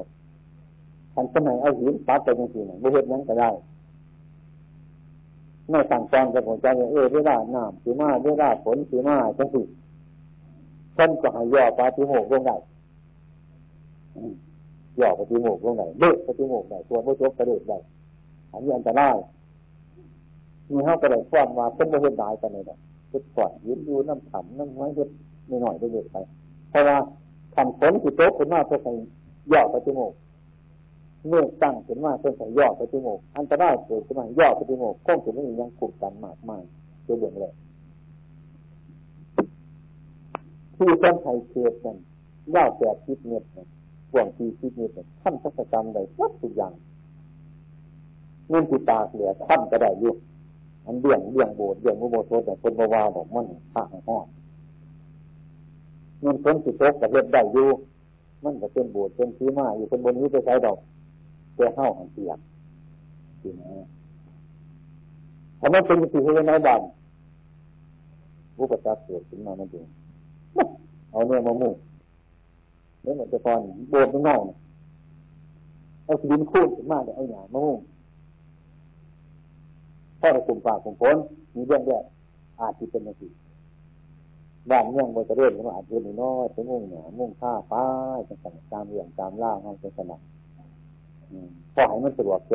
[1.14, 3.50] ทันสมัยเอาหินปัดไปจริงๆเนี่ยบุเหตุนั้นก็ได้
[5.70, 9.62] ไม่สั่งการจะผมใจเออเวลาน้ำสีมาเวลาฝนสีมาจังสิ
[10.98, 12.56] ท่านก็ให้ย่อปาฏิโมกลงได้
[15.00, 17.78] ย่อปาฏิโมกลงได้เด็กปาฏิโมกได้ตัวผู้ชกกระเด็กได้
[18.52, 19.16] อันนี้อันตราย
[20.70, 22.78] มีเขาก็เลยฟ้อนมาเป็นบริเวณได้กันเลยนะ
[23.10, 25.10] เฮ็ดก่อนยืนอยู่น้ำขำน้ำไม้เฮ็ด
[25.48, 26.18] ไม่หน่อยไปเด็ดไป
[26.70, 26.98] เพราะว่า
[27.56, 28.94] ทำฝนที่โต๊ะขึ้นมาเพื่อใส่
[29.52, 30.14] ย่อไปจมูก
[31.28, 36.64] เมื่อตั้งขึ้นมาเพื่อใส่ย่อไปจมูกอันตรายเกิดขึ้นมาย่อไปจมูกค้องถึงนี้ยังขุดกันมากมาย
[37.04, 37.54] เรื่อเลย
[40.76, 41.98] ที่ต้นไทรเชือกนั่น
[42.54, 43.48] ย่อแปดทิศเมตร
[44.12, 46.74] ห่วงที่ทิศเมตรท่านทัศกรรมใดวัดทุกอย่าง
[48.50, 50.14] เงินติตาเหลือท่านก็ได้ยุ่
[50.86, 54.26] อันเบี่ยงเบี่ยงโบสถ์เบี่ยงมุโบสถแต่คนบาวาบอกมันพระห้อง
[56.24, 57.68] เงินคนสิโตกับเฮ็ดได้อยู่
[58.44, 60.78] มันก็เป็นบสถ์เป็นชีมาอยู่เป็นบนนี้ไปใช้ดอก
[61.56, 62.38] แก่เข้าหันเสียง
[63.44, 63.88] จริงนะ
[65.60, 66.82] ถ้ามันเป็นสิ่งที่ในบ้าน
[68.56, 69.84] ผู้ประจักษ์เกิดขึ้นมามันจริง
[71.12, 71.74] เอาเนื้อมามุ่ง
[73.04, 73.60] เนี่ยมันจะตอน
[73.90, 74.36] โบสถ์มันเงา
[76.06, 77.80] เอาสินคูดขึ้นมาเดี๋ยวเอาหยามามุ่ง
[80.20, 81.16] พ่อเรากลุ่มฝากกลุ่มฝน
[81.56, 82.04] มีเรื่องแยก
[82.60, 83.28] อาจจะเป็นนาที
[84.72, 87.84] บ้านเมืองบนจะเรื่อนก็อาจจะน้อยจะมุ่งเหนือมุ่งข้าฟ้า
[88.28, 90.12] จังสันตามเรื่องตามล่าห้องจังสัน
[91.74, 92.54] พอให้มันสะดวกแก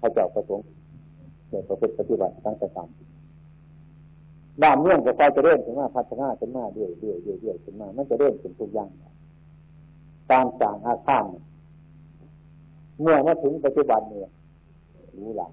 [0.00, 0.66] พระเจ้าประสงค์
[1.48, 2.88] เกิดประพฤติปฏิบัติตั้งแต่ตาม
[4.62, 8.90] บ้านเมืองก็คอยจะเริ่มถึงมาพัฒนาขึ้นมาเรื่อยเรื่อยเรื่อยเรื่อยขึ้นมา มันจะเริ่มถึงทุกอย่าง
[10.30, 11.24] การสร้างอาคาร
[13.00, 14.30] เมื่อมาถึงปัจจุบันเนี่ย
[15.16, 15.52] รู้หลัง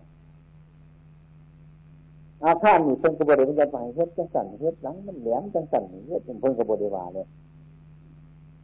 [2.43, 7.27] อาคารนี่เพิ่นกบฏมันจะไปเฮ็ดจังสันเฮ็ดหลังมันแหลมจังสันเฮ็ดเป็นเพิ่นกบฏว่าเลย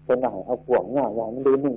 [0.03, 1.76] เพิ่นว่าให้เอาพวงเงาใหญ่มันดีนี่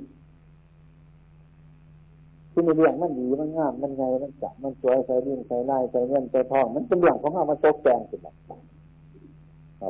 [2.51, 8.35] ที่มีเรื่องมันดีมันงามมันไงมันจับมันสวยใส่ดิ้นใส่ไล่ใส่เงินใส่ทอง มันเป็นเรื่องของเรามันโตแกงสิแบบ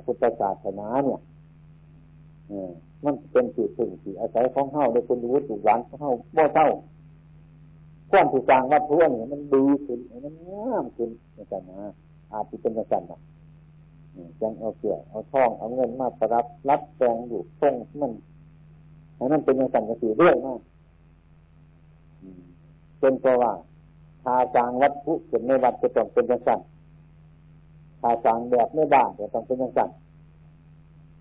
[0.06, 1.20] พุทธศาสนาเนี่ย
[3.06, 6.68] มันเป็นสิ่งถึงสิ่อาศัยของเฮาในคุณรู้ถูกหลังของเฮาบ่เท่า
[8.16, 11.80] วามที่สร้างวัตถุนี่มันดีขึ้นมันงามขึ้นอย่างนะ
[12.32, 13.22] อาจจะเป็นอย่างนั้น
[14.41, 18.11] จังเอาเกี่ยวเอาทองเอาเงินมาประรับรับแจงอยู่ทรงมัน
[19.16, 20.59] ให้มันเป็นอย่างสันก็สีเรื่อยมาก
[22.99, 23.51] เป็นเพราะว่า
[24.24, 26.59] ทาจางวัตถุเกิดในวัดจะต้องเป็นอย่างนั้น
[28.01, 29.89] ทาจางแบบในบ้านจะต้องเป็นอย่างนั้น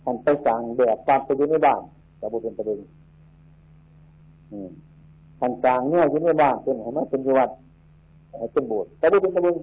[0.02, 1.82] ท่านไปจางแบบความเป็นอยู่ในบ้าน
[2.20, 2.78] จะบุเป็นประเด็น
[5.38, 7.50] ท่านจางเนี่ยอยู่ในบ้านเป็นให้มันเป็นวัด
[8.52, 9.56] เป็นโบสถ์แต่บุเป็นประเด็น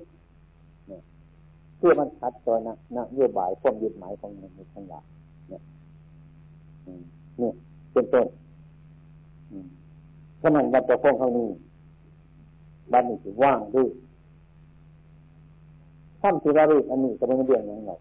[1.78, 5.06] เพื่อมันชัดตัวนะนะโยบายความยึดหมายของมันในทั้งหลาย
[5.50, 5.62] เนี่ย
[7.40, 7.54] เนี่ย
[7.92, 8.28] เป็นต้น
[10.42, 11.48] ขนาดวัดจะฟ้องเขานี้
[12.92, 13.90] บ้านนี้ถือว่างด้วย
[16.22, 17.94] ท่านที่ว่ารีอันนี้ก็เป็นเรื่องย่างไร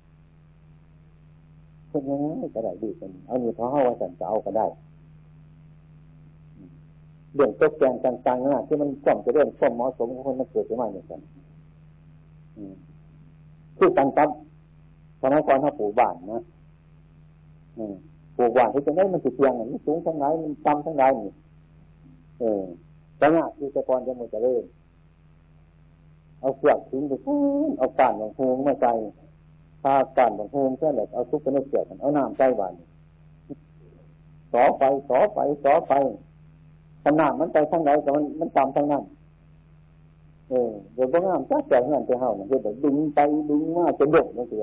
[1.90, 4.66] เป็นยังไงก็ได้ดีกันเอาอยู่เพราะเขาว่าสันจะเอาก็ได้
[7.34, 7.94] เรื่องตกแต่ง
[8.26, 11.20] ต่างๆนะที่มันควมจะเรื่องควมเหมาะสมของคนมันเกิดขึ้นมาอย่างนั้น
[13.78, 14.28] คือตังตับ
[15.20, 16.42] สมัยก่อนเขาปลูกบ้านนะ
[18.36, 21.32] ปลูกบ้านที่จะได้มันสิเพียงมันสูงทั้งไหนมันต่ำทั้งไหนนี่
[22.40, 22.62] เออ
[23.18, 24.64] แต่เนี่ยคือแต่ก่อนจะมันจะเริ่ม
[26.40, 27.12] เอาเสือกทิ้งไป
[27.78, 28.92] เอาการของโฮงมาใส่
[29.84, 32.72] ตาการของโฮงแค่ไหนเอาซุกไปในเสือกเอาน้ำใส่บ้าน
[34.52, 35.92] สอไฟสอไฟสอไฟ
[37.04, 39.02] ขนาดมันไปทางไหนแต่มันมันต่ำทางนั้น
[40.48, 43.18] เออเดี๋ยวพวกงามจ้าแจกงินไปเฮาเนี่ยเดี๋ยวดึงไป
[43.50, 44.60] ดึงมาจนดกนั่นคือ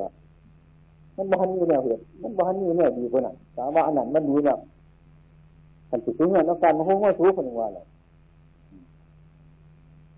[1.15, 4.59] มันบ้านนี้แนวเหตุมันบ้านนี้แนวดีกว่านั้นแต่ว่าอันนั้นมันดีแล้ว
[5.89, 7.85] กันติดเงินต้องการมาหุ้มว่าทุกคนว่าเลย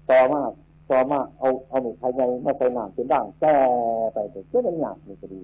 [0.09, 0.41] ต่อมา
[0.89, 3.53] ต่อมาเอาเอาหนึ่งภายในมาใส่หน้ำเป็นด่างแก่
[4.13, 5.41] ไปเดี๋ยวจะเป็นหยาบนี่ก็ดี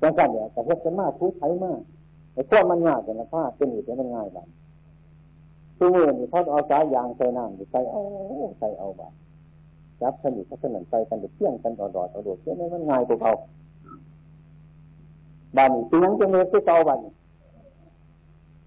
[0.00, 1.80] จังกันเนี่ยแต่เฮ็ดกันมากทุกไทยมาก
[2.34, 4.44] ไอ้พวกมันง่ายแต่ละผ้าเป็นอยู่แต่มันง่ายบ้า
[5.76, 8.00] งคือมือนี่เขาเอาสายยางใส่น้ำใส่เอา
[8.58, 9.12] ใส่เอาบ้าง
[10.00, 13.32] จับสนิทเขาสนั่นไปกันเดือดเที่ยงกันต่อดอดต่อดเที่ยงมันง่ายกว่าเขา
[15.56, 16.98] บ้านนี้สีนังจะเมื่อที่เก่าบ้าน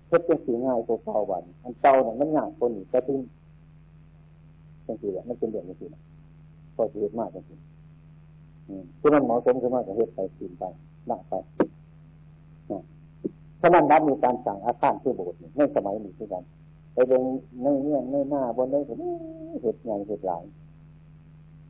[0.08, 3.16] เฮ็ดเป็นสีง่ายกว่าเก่าบ้านอันเก่าเนี่ยมันง่ายคนนี้แต่ที่
[4.86, 6.02] จังสีเนี่ยมันเป็นเรื่องจังสีนะ
[6.76, 7.56] พอชีวิตมากจังสี
[9.00, 10.64] ที่มันเหมาะสมขึ้นมาก็เฮ็ดไปกินไป
[11.10, 11.34] นั่งไป
[13.60, 16.44] ถ้ามันรับมีการสั่งอาคารที่โบสถ์ในสมัยนี้ที่กัน
[16.94, 17.24] ไปเดิน
[17.62, 19.00] ในเนี่ยในหน้าบนได้เห็น
[19.62, 20.44] เหตุงานเหตุหลาย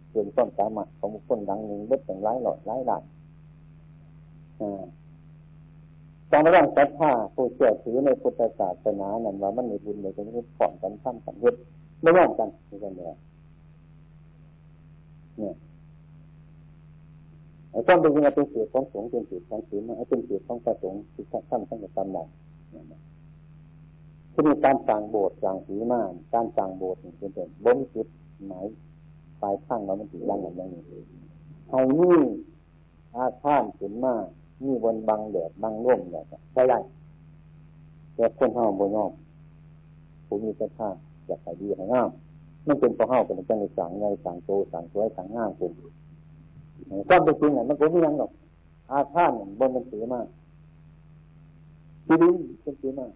[0.09, 3.03] เรื่องต้นสามารถของคคลดังหนึ่งเบ็ดอย่างร้ายหลอดร้ายหลาน
[6.31, 11.55] การร่างศรัทธาผู้เชื่อถือในพุทธศาสนานั้นว่ามันมีบุญในการที่ผ่อนกันทำกันเฮ็ด
[12.01, 13.07] ไม่ย่อมกันนี่กันเลย
[15.39, 15.55] เนี่ย
[17.71, 28.07] ไอ้ต้นเป็นยังไงเป็นเสียของสงฆ์เป็นเสียของศีลไอ้เป็นเสียของพระสงฆ์ที่ท่านท่านจะทำได้ที่มีการสั่งโบสถ์สั่งสีมานการสั่งโบสถ์เป็นเป็นบ่มจิต
[28.47, 28.65] หมาย
[29.41, 30.81] ปลายข้างเรามันถือยังอย่างนี้
[31.69, 32.17] ให้นี่
[33.15, 34.13] อาข้านขึ้นมา
[34.63, 36.23] นี่บนบังแดดบังร่มเนี่ย
[36.53, 36.79] ใช่ได้
[38.15, 39.11] แต่คนห้าบนนอก
[40.27, 40.89] ผมมีกระท่า
[41.27, 42.09] อยากใส่ดีให้งาม
[42.67, 45.71] มันเป็นพอห้าเป็นจังในสั่งไงสั่งโตสั่งสวยสั่งงามเป็น
[47.09, 48.31] ก็เป็นจริงอะมันก็ไม่ยังหรอก
[48.91, 50.25] อาข้านบนมันสีมาก
[52.05, 53.11] ที่ดินเป็นสีมาก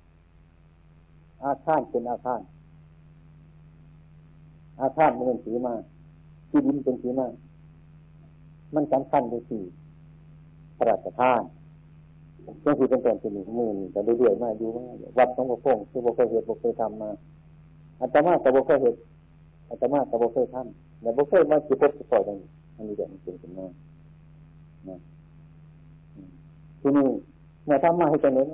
[1.46, 2.42] อาคารเป็นอาคาร
[4.82, 5.74] อาคารมันเป็นสีมา
[6.50, 7.28] ที่ดินเป็นสีมา
[8.76, 9.64] มันสำคัญในสี่
[10.78, 11.42] พระราชทาน
[12.66, 14.86] ก็คือเป็นแต้นที่หนึ่งมือนี่แต่เรื่อยๆมาดูว่า
[15.18, 17.10] วัดของพระพงศ์คือบุเคยเหตุบุเคยทำมา
[18.00, 18.98] อาตมาแต่บุเคยเหตุ
[19.70, 23.66] อาตมาแต่บุเคยทำแต่บุเคยมาจิตพบจิตปล่อยตรงนี้อันนี้เดี๋ยวมันเป็นขึ้นมา
[26.82, 27.08] ที่นี่
[27.66, 28.48] เมื่อทำมาให้กันเน้น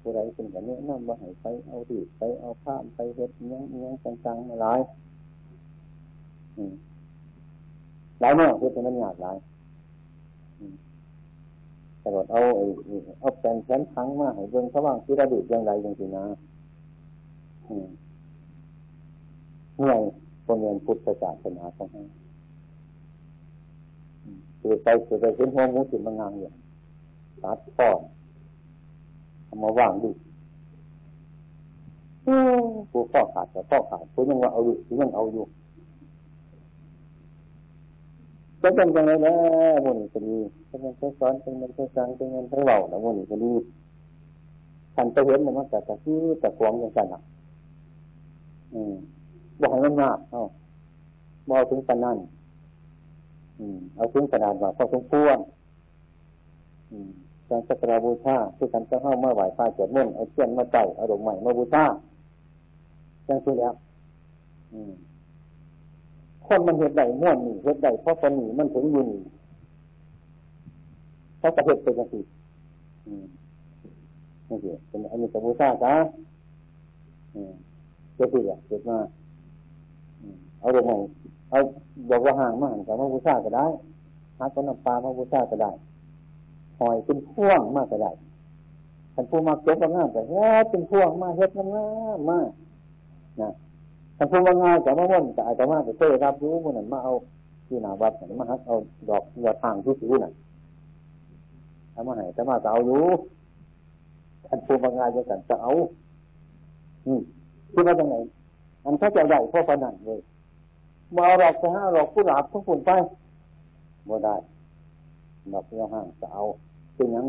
[0.00, 3.92] ผู้ใดเป็นกันนี้นำมาให้ไปเอาดีไปเอาผ้าไปเห็ดเงี้ยเงี้ย
[4.24, 4.80] จังๆมาหลาย
[8.20, 9.36] หลายเมื่อเห็ดมันหยาบหลาย
[12.02, 12.40] ตลอดเอา
[13.20, 16.24] เอาแผ่นแขนทั้งมาให้เบิ่งเขาว่างที่ระดุย่างไรย่างที่นะ
[19.76, 19.94] เมื่อ
[20.46, 22.02] คนเรียนพุทธศาสนาของเขา
[24.60, 26.56] คือไปคือไปเป็นหัวมูสิมางานอย่าง
[27.42, 27.90] ตัดป้อ
[29.50, 30.10] เอามาว่างดู
[32.92, 35.44] กูข้อขาดแต่ข้อขาดกูยังว่าเอาอยู่ยังเอาอยู่
[38.62, 39.34] จะเป็นยังไงแล้ว
[39.82, 40.36] โมนี่ก็ดี
[40.66, 43.52] เป็นเงินใช้สอนเป็นเงินใช้สังเป็นเงินใช้เหล่าแล้วโมนี่ก็ดี
[44.94, 47.22] ท่านจะเห็นมันว่าแต่แต่ที่แต่ควงยังกันอะ
[48.74, 48.94] อืม
[49.60, 50.42] บอกให้มันมากเอ้า
[51.50, 52.18] บอกถึงปนั่น
[53.58, 55.38] อืม เอาถึงขนาดว่าพอสมควร
[56.90, 57.10] อืม
[57.50, 61.84] การสักการบูชาที่กันจะเข้ามาไหว้พระเจิดมุ่นเอาเทียนมาใส่เอาดอกไม้มาบูชา
[63.28, 63.74] จังสิแล้ว
[66.46, 69.20] คนมันเหตุใดม่วนนี่เหตุใดเพราะคนนี้มันถึงอยู่นี่
[71.38, 72.14] เขาจะเหตุเป็นยังไง
[74.48, 75.92] นี่สิเป็นอันนี้สมุทาจ้า
[78.14, 78.98] เจ้าที่อะเกิดมา
[80.60, 80.96] เอาลงมา
[81.50, 81.58] เอา
[82.10, 83.66] บอกว่าห่างมาหันกับมาบูชาก็ได้
[84.38, 85.70] หาต้นน้ำปลามาบูชาก็ได้
[86.80, 88.12] หอยเป็นพ่วงมากก็ได้
[89.14, 92.50] ท่านผู้มาเก็บงานแต่เฮ็ดเป็นพ่วงมาเฮ็ดงามมาก
[93.40, 93.50] นะ
[94.16, 97.12] ท่านพูดว่าง่ายแต่ว่าว่นแต่อาจจะว่าจะเต้รับรู้มันนั่นมาเอา
[97.66, 98.76] ที่นาวัดนั่นมาฮักเอา
[99.08, 100.32] ดอกยาทางที่สิวนั่น
[101.94, 103.02] ทำมาให้แต่มาจะเอาอยู่
[104.46, 105.72] ท่านพูดว่าง่ายจะกันจะเอา
[107.06, 107.20] อืม
[107.72, 108.16] คิดว่าจังไหน
[108.84, 110.20] อันถ้าจะใหญ่พ่อปนันเลย
[111.16, 112.90] มาเอาดอกจะห้าดอกผู้หลาบทุกคนไป
[114.08, 114.36] บ่ได้
[115.52, 116.42] ดอกเลี้ยห่างจะเอา
[117.00, 117.26] เป็นยัง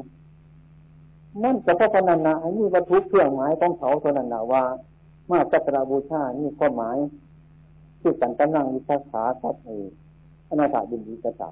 [1.44, 4.64] นั่นจะพ่อปนันนะอันนี้วัตถุเครื่องหมายของเขาเท่านั้นนะว่า
[5.30, 6.98] มาสักการบูชานี่ข้อหมาย
[8.02, 9.86] ที่สันตนังวิชาขาครับเออ
[10.50, 11.52] อนาถาบินดีกระตา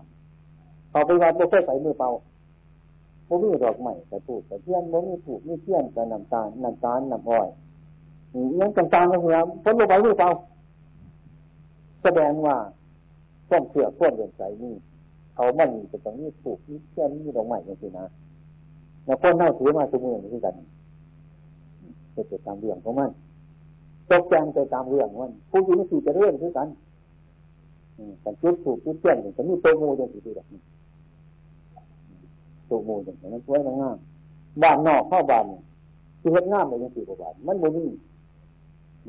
[0.90, 2.10] เขาไปวัดโบเฟ่ใส่มือเปล่า
[3.26, 7.48] โบมีดอกใหม่แต่ถูกแต่เทียนโบมีถูกมีเทียนแต่น้ำตาลน้ำตาลน้ำอ้อย
[8.34, 10.30] นี่ยังต่างๆก็คือพ้นโบไปมือเปล่า
[12.04, 12.56] แสดงว่า
[13.50, 14.76] ต้นเสือพ้นเดินใส่นี่
[15.40, 18.06] เขามันมีแต่ตรงนี้ถูกมีเทียนมีดอกใหม่อย่างนี้นะ
[19.06, 20.54] แล้วคนเน่าถือมาทุกมือเหมือกัน
[22.16, 23.10] จะเกิดตามเรื่องของมัน
[24.10, 26.68] ตกแจงไปตามเรื่องมันผู้หญิงสี่จะเรื่องคือกัน
[28.24, 30.62] กันจุดถูกจุดเตี้ยนจะมีตัวมูอย่างที่ดีแบบนี้
[32.70, 33.98] ตัวมูอย่างนั้นสวยงาม
[34.64, 35.46] บ้านนอกเข้าบ้าน
[36.22, 37.88] ที่เห็นงามเลยยังสี่กว่าบาทมันโมนี่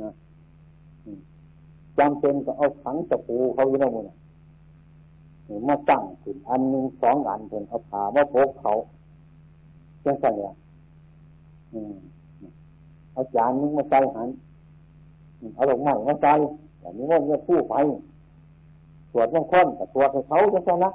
[0.01, 0.11] นะ
[1.99, 4.20] จำเป็นก็เอาขังตะปูเขาอยู่ในมือ
[5.69, 8.73] มาตั้งขึ้นอันหนึ่งสองอันเพิ่นเอาผามาโพกเขา
[10.05, 10.55] จังสั่นเลย
[13.13, 14.29] เอาจานนึงมาใส่หัน
[15.55, 16.29] เอาดอกไม้มาใจ
[16.81, 17.75] แบบนี้ว่าเนี่ยผู้ไป
[19.13, 20.91] ตรวจยังค้นแต่ตรวจให้เขาจะชนะ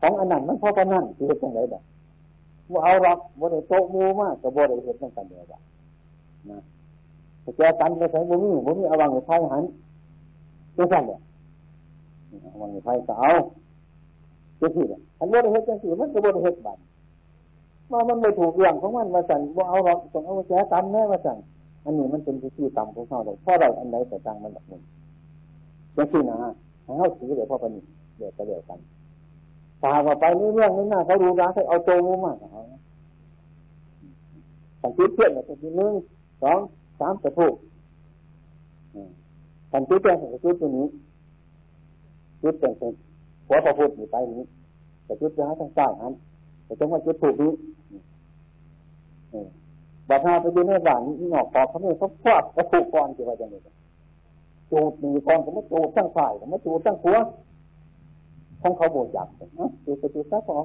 [0.00, 1.82] ของอันนั้นมันพอกันนั่นคือเป็นไรแบบ
[2.72, 5.60] ว่าเอาหรอกบ่ได้โตมูมากกับบ่ได้เห็นตั้งแต่เดียวแบบ
[6.50, 6.58] นะ
[7.42, 9.64] แต่แกกันไปใส่บ่มีบ่มีเอาวางในไพ่หัน
[10.76, 11.20] จะสั่นเนี่ย
[12.60, 13.32] วางในไพ่ก็เอา
[14.60, 16.80] จะสิเนี่ยอันบ่ได้เห็นจังสิมันก็บ่ได้เห็นบัตร
[17.92, 21.38] ว่ามันไม่ถูกเรื่องของมันมาสั่นบ่เอาหรอกต้องเอาแกกันแน่มาสั่น
[21.84, 24.80] อันนี้มันเป็นวิธีต่ำของเขาเลยพราะเราอันใดแต่ต่างมันแบบนี้
[25.96, 26.36] ยังที่นะ
[26.84, 27.80] ให้เขาถือเดี๋ยวพ่อปนิ
[28.16, 28.78] เดี๋ยวจะเดี๋ยวกัน
[29.82, 32.62] ตาว่าไปเรื่องนี้นะเขาดูร้าให้เอาโจมูมากเขา
[34.82, 35.92] สังเกตเพื่อนเนี่ยทีหนึ่ง
[36.42, 36.58] สอง
[37.00, 37.54] สามจะถูก
[39.72, 40.86] สังเกตเพื่อนสังเกตตัวนี้
[42.46, 42.92] จุดเป็นเป็น
[43.46, 44.44] หัวพระพุทธอยู่ไปนี้
[45.04, 46.12] แต่จุดร้ายทั้งใต้หัน
[46.64, 47.52] แต่จังว่าจุดถูกนี้
[50.08, 53.60] บัดหาไปดูในบ้านนี่หนอกปอกเขาไม่ยเขาควักกระถูกก่อนที่ว่าจะนี่
[54.70, 57.16] จูดดีก่อนก็ไม่จูดตั้งฝ่ายก็ไม่จูดตั้งหัว
[58.62, 59.28] ของเขาโบจับ
[59.58, 60.56] นะจูดไปจูดตั้งพอ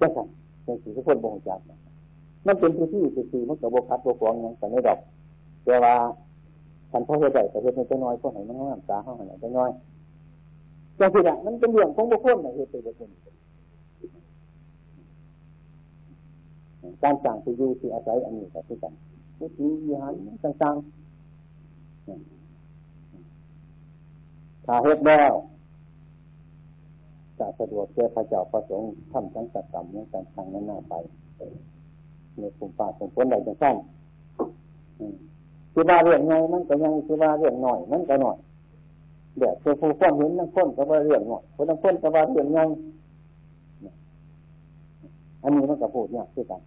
[0.00, 0.26] จะสั่ง
[0.64, 1.60] เป็นสิ่งที่คนโบจับ
[2.46, 3.02] มันเป็นพื้นที่
[3.32, 4.98] สิ่งมันกับโบคัดโบกวงยังแต่ไม่ดอก
[5.64, 5.94] แต่ว่า
[6.90, 9.70] ฉันพ่อเหตุใดแต่เหตุไม่น้อยก็ให้มันงามตาเขาให้ไม่น้อย
[10.98, 13.10] จังสิละมันเป็นเรื่องของบุคคลในเหตุเป็นบุคคล
[17.02, 18.92] การสั่งที่อยู่ที่อาศัยอันนี้ก็คือกัน
[19.40, 20.12] วิธีวิหาร
[20.44, 20.98] ต่างๆ
[24.64, 25.32] ถ้าเฮ็ดแล้ว
[27.38, 30.94] จะสะดวกแก่พระเจ้าประสงค์ทำทั้งสักกรรมนั้นการทางนั้นหน้าไป
[32.38, 33.76] ในกลุ่มป่าสมผลใดจังสั้น
[35.72, 38.38] คือว่าเรื่องไงมันก็ยังคือว่าเรื่องหน่อยมันก็หน่อย
[39.38, 42.58] เดี๋ยวคือผู้คนเห็นนั่งคนก็ว่าเรื่องหน่อคนนั่งคนก็ว่าเรื่องไง
[45.42, 46.60] อันนี้มันก็พูดเนี่ยคือกัน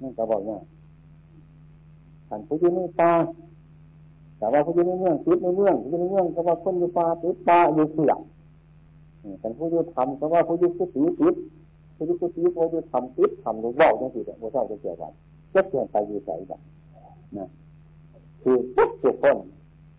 [0.00, 0.60] มันก็บบอกเนี่ย
[2.28, 3.12] ขันผู้ที่นี่า
[4.38, 8.20] แต่ว่าผู้ที่นี่เมืองติดในเมืองผู้ที่นี่เมืองก็ว่าคนอยู่ป่าติดป่าอยู่เสือม
[9.40, 11.34] แต่ผู้ที่ทำก็ว่าผู้ที่กุฏิติด
[11.96, 15.12] ผู้ที่กุฏิผู้ที่ทำติดทำหรือบอกจังสิเนี่ยโมเศร้าจะเกี่ยวกัน
[15.54, 16.60] ก็เกี่ยวไปอยู่ใส่แบบ
[17.38, 17.48] นะ
[18.42, 19.36] คือทุกทุกคน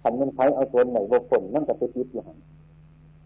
[0.08, 2.38] ทำเงินใช้เอาตัวนไหนบุคคลนั่นก็ไปติดอยู่หัน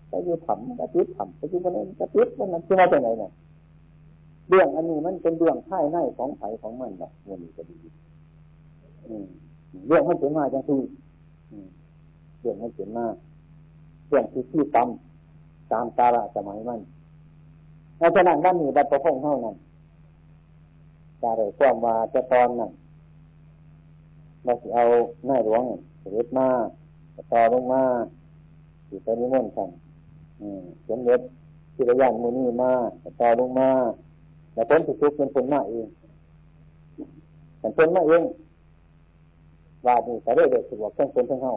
[0.09, 3.31] ไปยู่ทำก็ติดทำไปอยู่คนนั้นก็ติดมันนั่นคือว่าจะไหนเนี่ย
[4.49, 7.77] เรื่องอันนี้มันเป็นเรื่องภายในของไผ่ของมันแบบวันนี้ก็ดี
[9.87, 10.81] เรื่องมันเป็นมาจังที่
[12.39, 13.05] เรื่องมันเป็นมา
[14.07, 16.79] เรื่องที่ที่ตำตามกาละสมัยมัน
[17.97, 19.55] เพราะฉะนั้นด้านนี้ดัดประพงเท่านั้น
[21.21, 22.71] จะได้ความว่าจะตอนนั้น
[24.43, 24.83] เราจะเอา
[25.25, 25.61] หน้าหลวง
[25.99, 26.47] เสด็จมา
[27.31, 27.81] ต่อลงมา
[28.87, 29.69] อยู่ตอนนี้ม่นกัน
[30.83, 31.21] เขียนเล็บ
[31.73, 32.71] ที่ระยานมูนี่มา
[33.21, 33.69] ต่อลงมา
[34.53, 35.87] แต่ผลที่ทุกเป็นผลมาเอง
[37.59, 38.23] เป็นผลมาเอง
[39.85, 41.53] ว่านี่แต่ได้เด็กสะดวกทั้งคนทั้งเฮา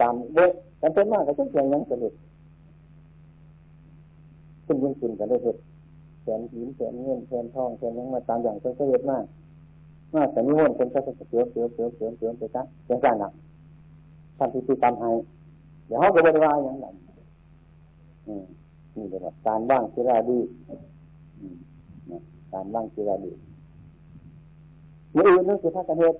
[0.00, 0.50] ตามเด็ก
[0.94, 2.12] เป็นมากก็ต้องเพียงยังสนิท
[4.64, 5.60] ขึ้นยิ่งขึ้นกันได้เหตุ
[6.22, 9.24] แสนหินแสนเงินแสนทองแสนยังมาตามอย่างเป็นเหตุมาก
[10.14, 13.32] มาแต่นิมนต์เป็นก็จะเสียวเสียวเสียวเสียวเสียวไปซะเสียงการหนัก
[14.38, 15.10] ทำพิธีกรรมให้
[15.86, 16.94] เดี๋ยวเขาก็บริวารอย่างนั้น
[18.94, 20.38] นี่เป็นแบบการบ้างศิลาดี
[22.52, 23.32] การบ้างศิลาดี
[25.12, 26.18] อย่อื่นนั่นคือพระกันเหตุ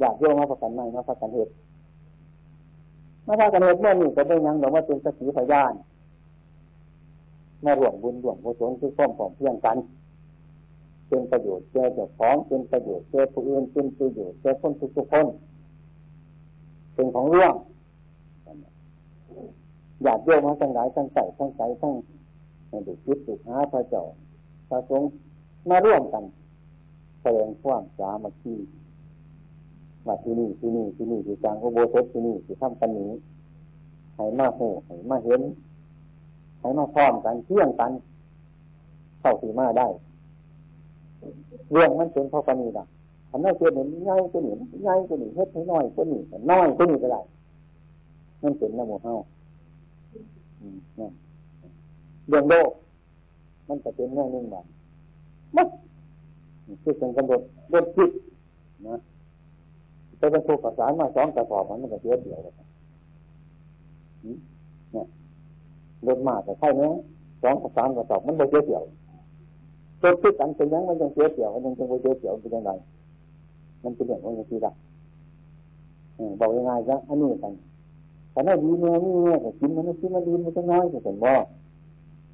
[0.00, 1.52] อยากโยมมาประกันไม่มาประกันเหตุ
[3.26, 5.72] มาพระกันเหตุเมื่อนี่ก็ไม่ยังหรอกว่าเป็นสกขีพยาน
[7.64, 9.76] มารวมบุญรวมกุศลคือความผอมเพียงกัน
[11.14, 15.26] เป็นประโยชน์แก่เจ้าของเป็นประโยชน์แก่ผู้อื่นเป็นประโยชน์แก่คนทุกคน
[16.94, 17.54] เป็นของร่วง
[20.02, 21.94] อยากโยกมาทั้งหลายทั้งใส่ทั้งใส่ทั้ง
[22.86, 24.04] ดุคิดดุหาพระเจ้า
[24.68, 25.08] พระสงฆ์
[25.68, 26.24] มาร่วมกัน
[27.22, 28.54] แสดงความสามัคคี
[30.06, 33.10] มาที่นี่ที่นี่ที่นี่ที่กลางอุโบสถที่นี่ที่ทำกันนี้
[34.16, 35.42] ให้มาหูให้มาเห็น
[36.60, 37.92] ให้มาพร้อมกันเที่ยงกัน
[39.20, 39.88] เข้าสีมาได้
[41.72, 42.88] เรื่องมันเป็นเพราะปณีดัก
[43.30, 44.54] อันนั้นเกิดเห็นง่ายตัวนี้
[44.86, 46.20] ง่ายตัวนี้เฮ็ดให้น้อยตัวนี้
[46.50, 47.20] น้อยตัวนี้ก็ได้
[48.42, 49.14] มันเป็นน้ำมูเฮา
[52.28, 52.70] เรื่องโลก
[53.68, 54.64] มันจะเป็นแง่นึ่งแบบ
[55.56, 55.68] มัด
[56.82, 57.40] คือเป็นกำหนด
[57.72, 58.10] รถจิต
[58.88, 58.96] นะ
[60.18, 62.54] ไปเป็นถูกประสามาสองกระสอบมันก็เสียเดียวเลย
[64.92, 65.06] เนี่ย
[66.06, 66.82] รถมาแต่ใช่ไหม
[67.42, 68.82] สองกระสามกระสอบมันไม่เสียเดียว
[70.02, 72.70] ตัวคิดกันเป็นยังมันยังเสียเสียวมันยังจะไปเสียเสียวเป็นยังไง
[73.82, 74.72] มันเป็นอย่างว่าอย่างที่ละ
[76.40, 77.52] บอกยังไงซะอันนี้กัน
[78.32, 81.32] แต่ถ้าดีเนื้อนี่เนี่ยกินมันไม่กินมันดีมันจะน้อยแต่เป็นบ่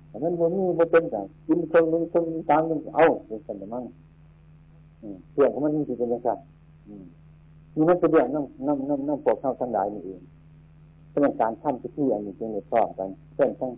[0.09, 3.85] แต่นั้นวันนี้มันเป็นแต่กินคนหนึ่งคนตามหนึ่งเอาเป็นสันมั่ง
[5.33, 6.29] เสื่องของมันนี่คือเป็นยังไง
[7.75, 10.21] นี่มันเป็นเรื่องน้ำน้ำน้ำน้ำปวกเข้าทั้งหลายนี่เอง
[11.11, 13.71] เป็นการทำพิธีอันนี้เป็นในข้อกันเช่นทั้ง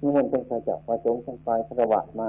[0.00, 2.28] นิมนต์ทั้งพระเจ้าพระสงฆ์ทั้งฝ่ายพระวัตมา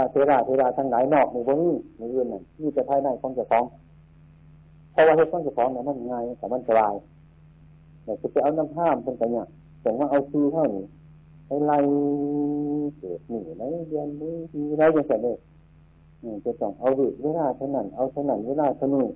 [0.00, 3.64] ถ้าเทราเทราทั้งหลายนอกในพวกนี้ในอื่นนั่นนี่จะภายในของเจ้าของ
[4.92, 6.94] เพราะว่าเหตุของเจ้าของเนี่ยมันง่ายแต่มันสบาย
[8.04, 9.46] แต่จะไปเอาน้ำห้ามเป็นไปเนี่ย
[9.82, 10.84] แต่ว่าเอาซีเท่านี้
[11.46, 11.78] ไปไล่
[12.98, 15.36] เกิดหนีในเดือนนี้ทีไรจะเสร็จเลย
[16.44, 16.88] จะต้องเอา
[17.22, 19.06] เวลาเท่านั้นเอาเท่านั้นเวลาเท่านี้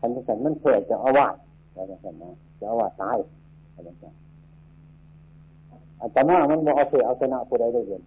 [0.00, 1.34] ทันจะเสร็จมันเผยจะเอาวาด
[1.74, 3.18] อะไรจะเสร็จนะจะเอาวาดตาย
[3.74, 4.10] อะไรจะ
[6.00, 8.02] อาจารย์มันบอกเอาเผยเอาชนะผู้ใดได้เห็น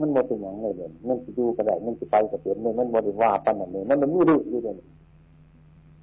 [0.00, 4.74] มันหมเป็นอย่างไรเลยมันจะดูก็ได้มันจะไปก็เปลี่ยนเลยมันบริว่าปันนั่นเลยมันมันมีดีอยู่เลย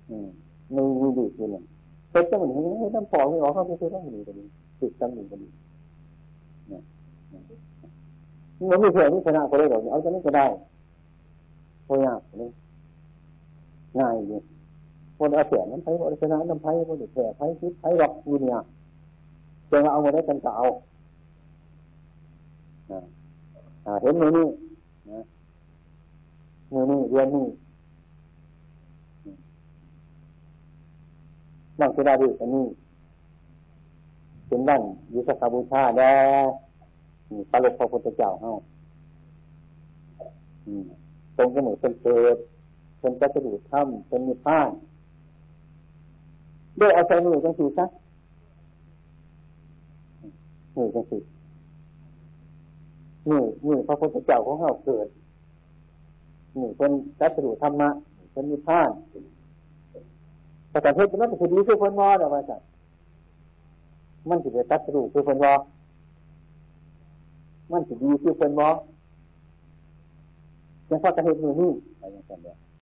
[0.09, 0.27] อืม
[0.75, 1.63] มีมีดีอยู่เลย
[2.11, 4.45] แต่จะเหมือนให้น้ำพอไม่ออกเขาไม่เคยต้องมีกันดี
[4.79, 5.49] ติดตั้งมีกันดี
[6.69, 6.81] เนี่ย
[8.69, 10.45] มันไม่เพื่อที่ชนะก็ได้หรอกเอาจะนี่ก็ได้
[11.87, 12.49] พยายามนี่
[13.99, 14.39] ง่ายอยู่
[15.17, 18.59] คนเอาเสียน้ำไผ่คนชนะน้ำไผ่คนแผ่ไผ่คิดไผ่หลอกอยู่เนี่ย
[19.71, 20.65] จะมาเอามาได้กันก็เอา
[24.01, 24.47] เห็นมือนี่
[25.11, 25.21] นะ
[26.73, 27.45] มือนี่เรียนนี่
[31.79, 32.65] นั่งสุดาดีอันนี้
[34.47, 34.81] เป็นด้าน
[35.13, 36.11] ยุทธบูชาแด่
[37.51, 38.51] ปลุกพระพุทธเจ้าเฮา
[41.37, 42.37] ตรงก็เหมือนเป็นเกิด
[42.99, 44.59] เป็นกระดูกถ้ำเป็นมีผ้า
[46.79, 47.85] ด้วยอาใจมือจังสีซะ
[50.75, 51.17] นี่จังสิ
[53.29, 55.07] นี่นี่พระพุทธเจ้าของเราเกิด
[56.57, 57.89] นี่เป็นรัตถุธรรมะ
[58.31, 58.89] เป็นนิพพาน
[60.69, 62.61] แต่การเทศมันคือดีคือคนวอเดี๋ยวว่าจัด
[64.29, 65.53] มันถือเป็นรัตถุคือคนวอ
[67.71, 68.69] มันถือดีคือคนวอ
[70.89, 71.71] ยังพอการเทศมือนี่
[72.01, 72.57] อะไรอย่างเงี้ย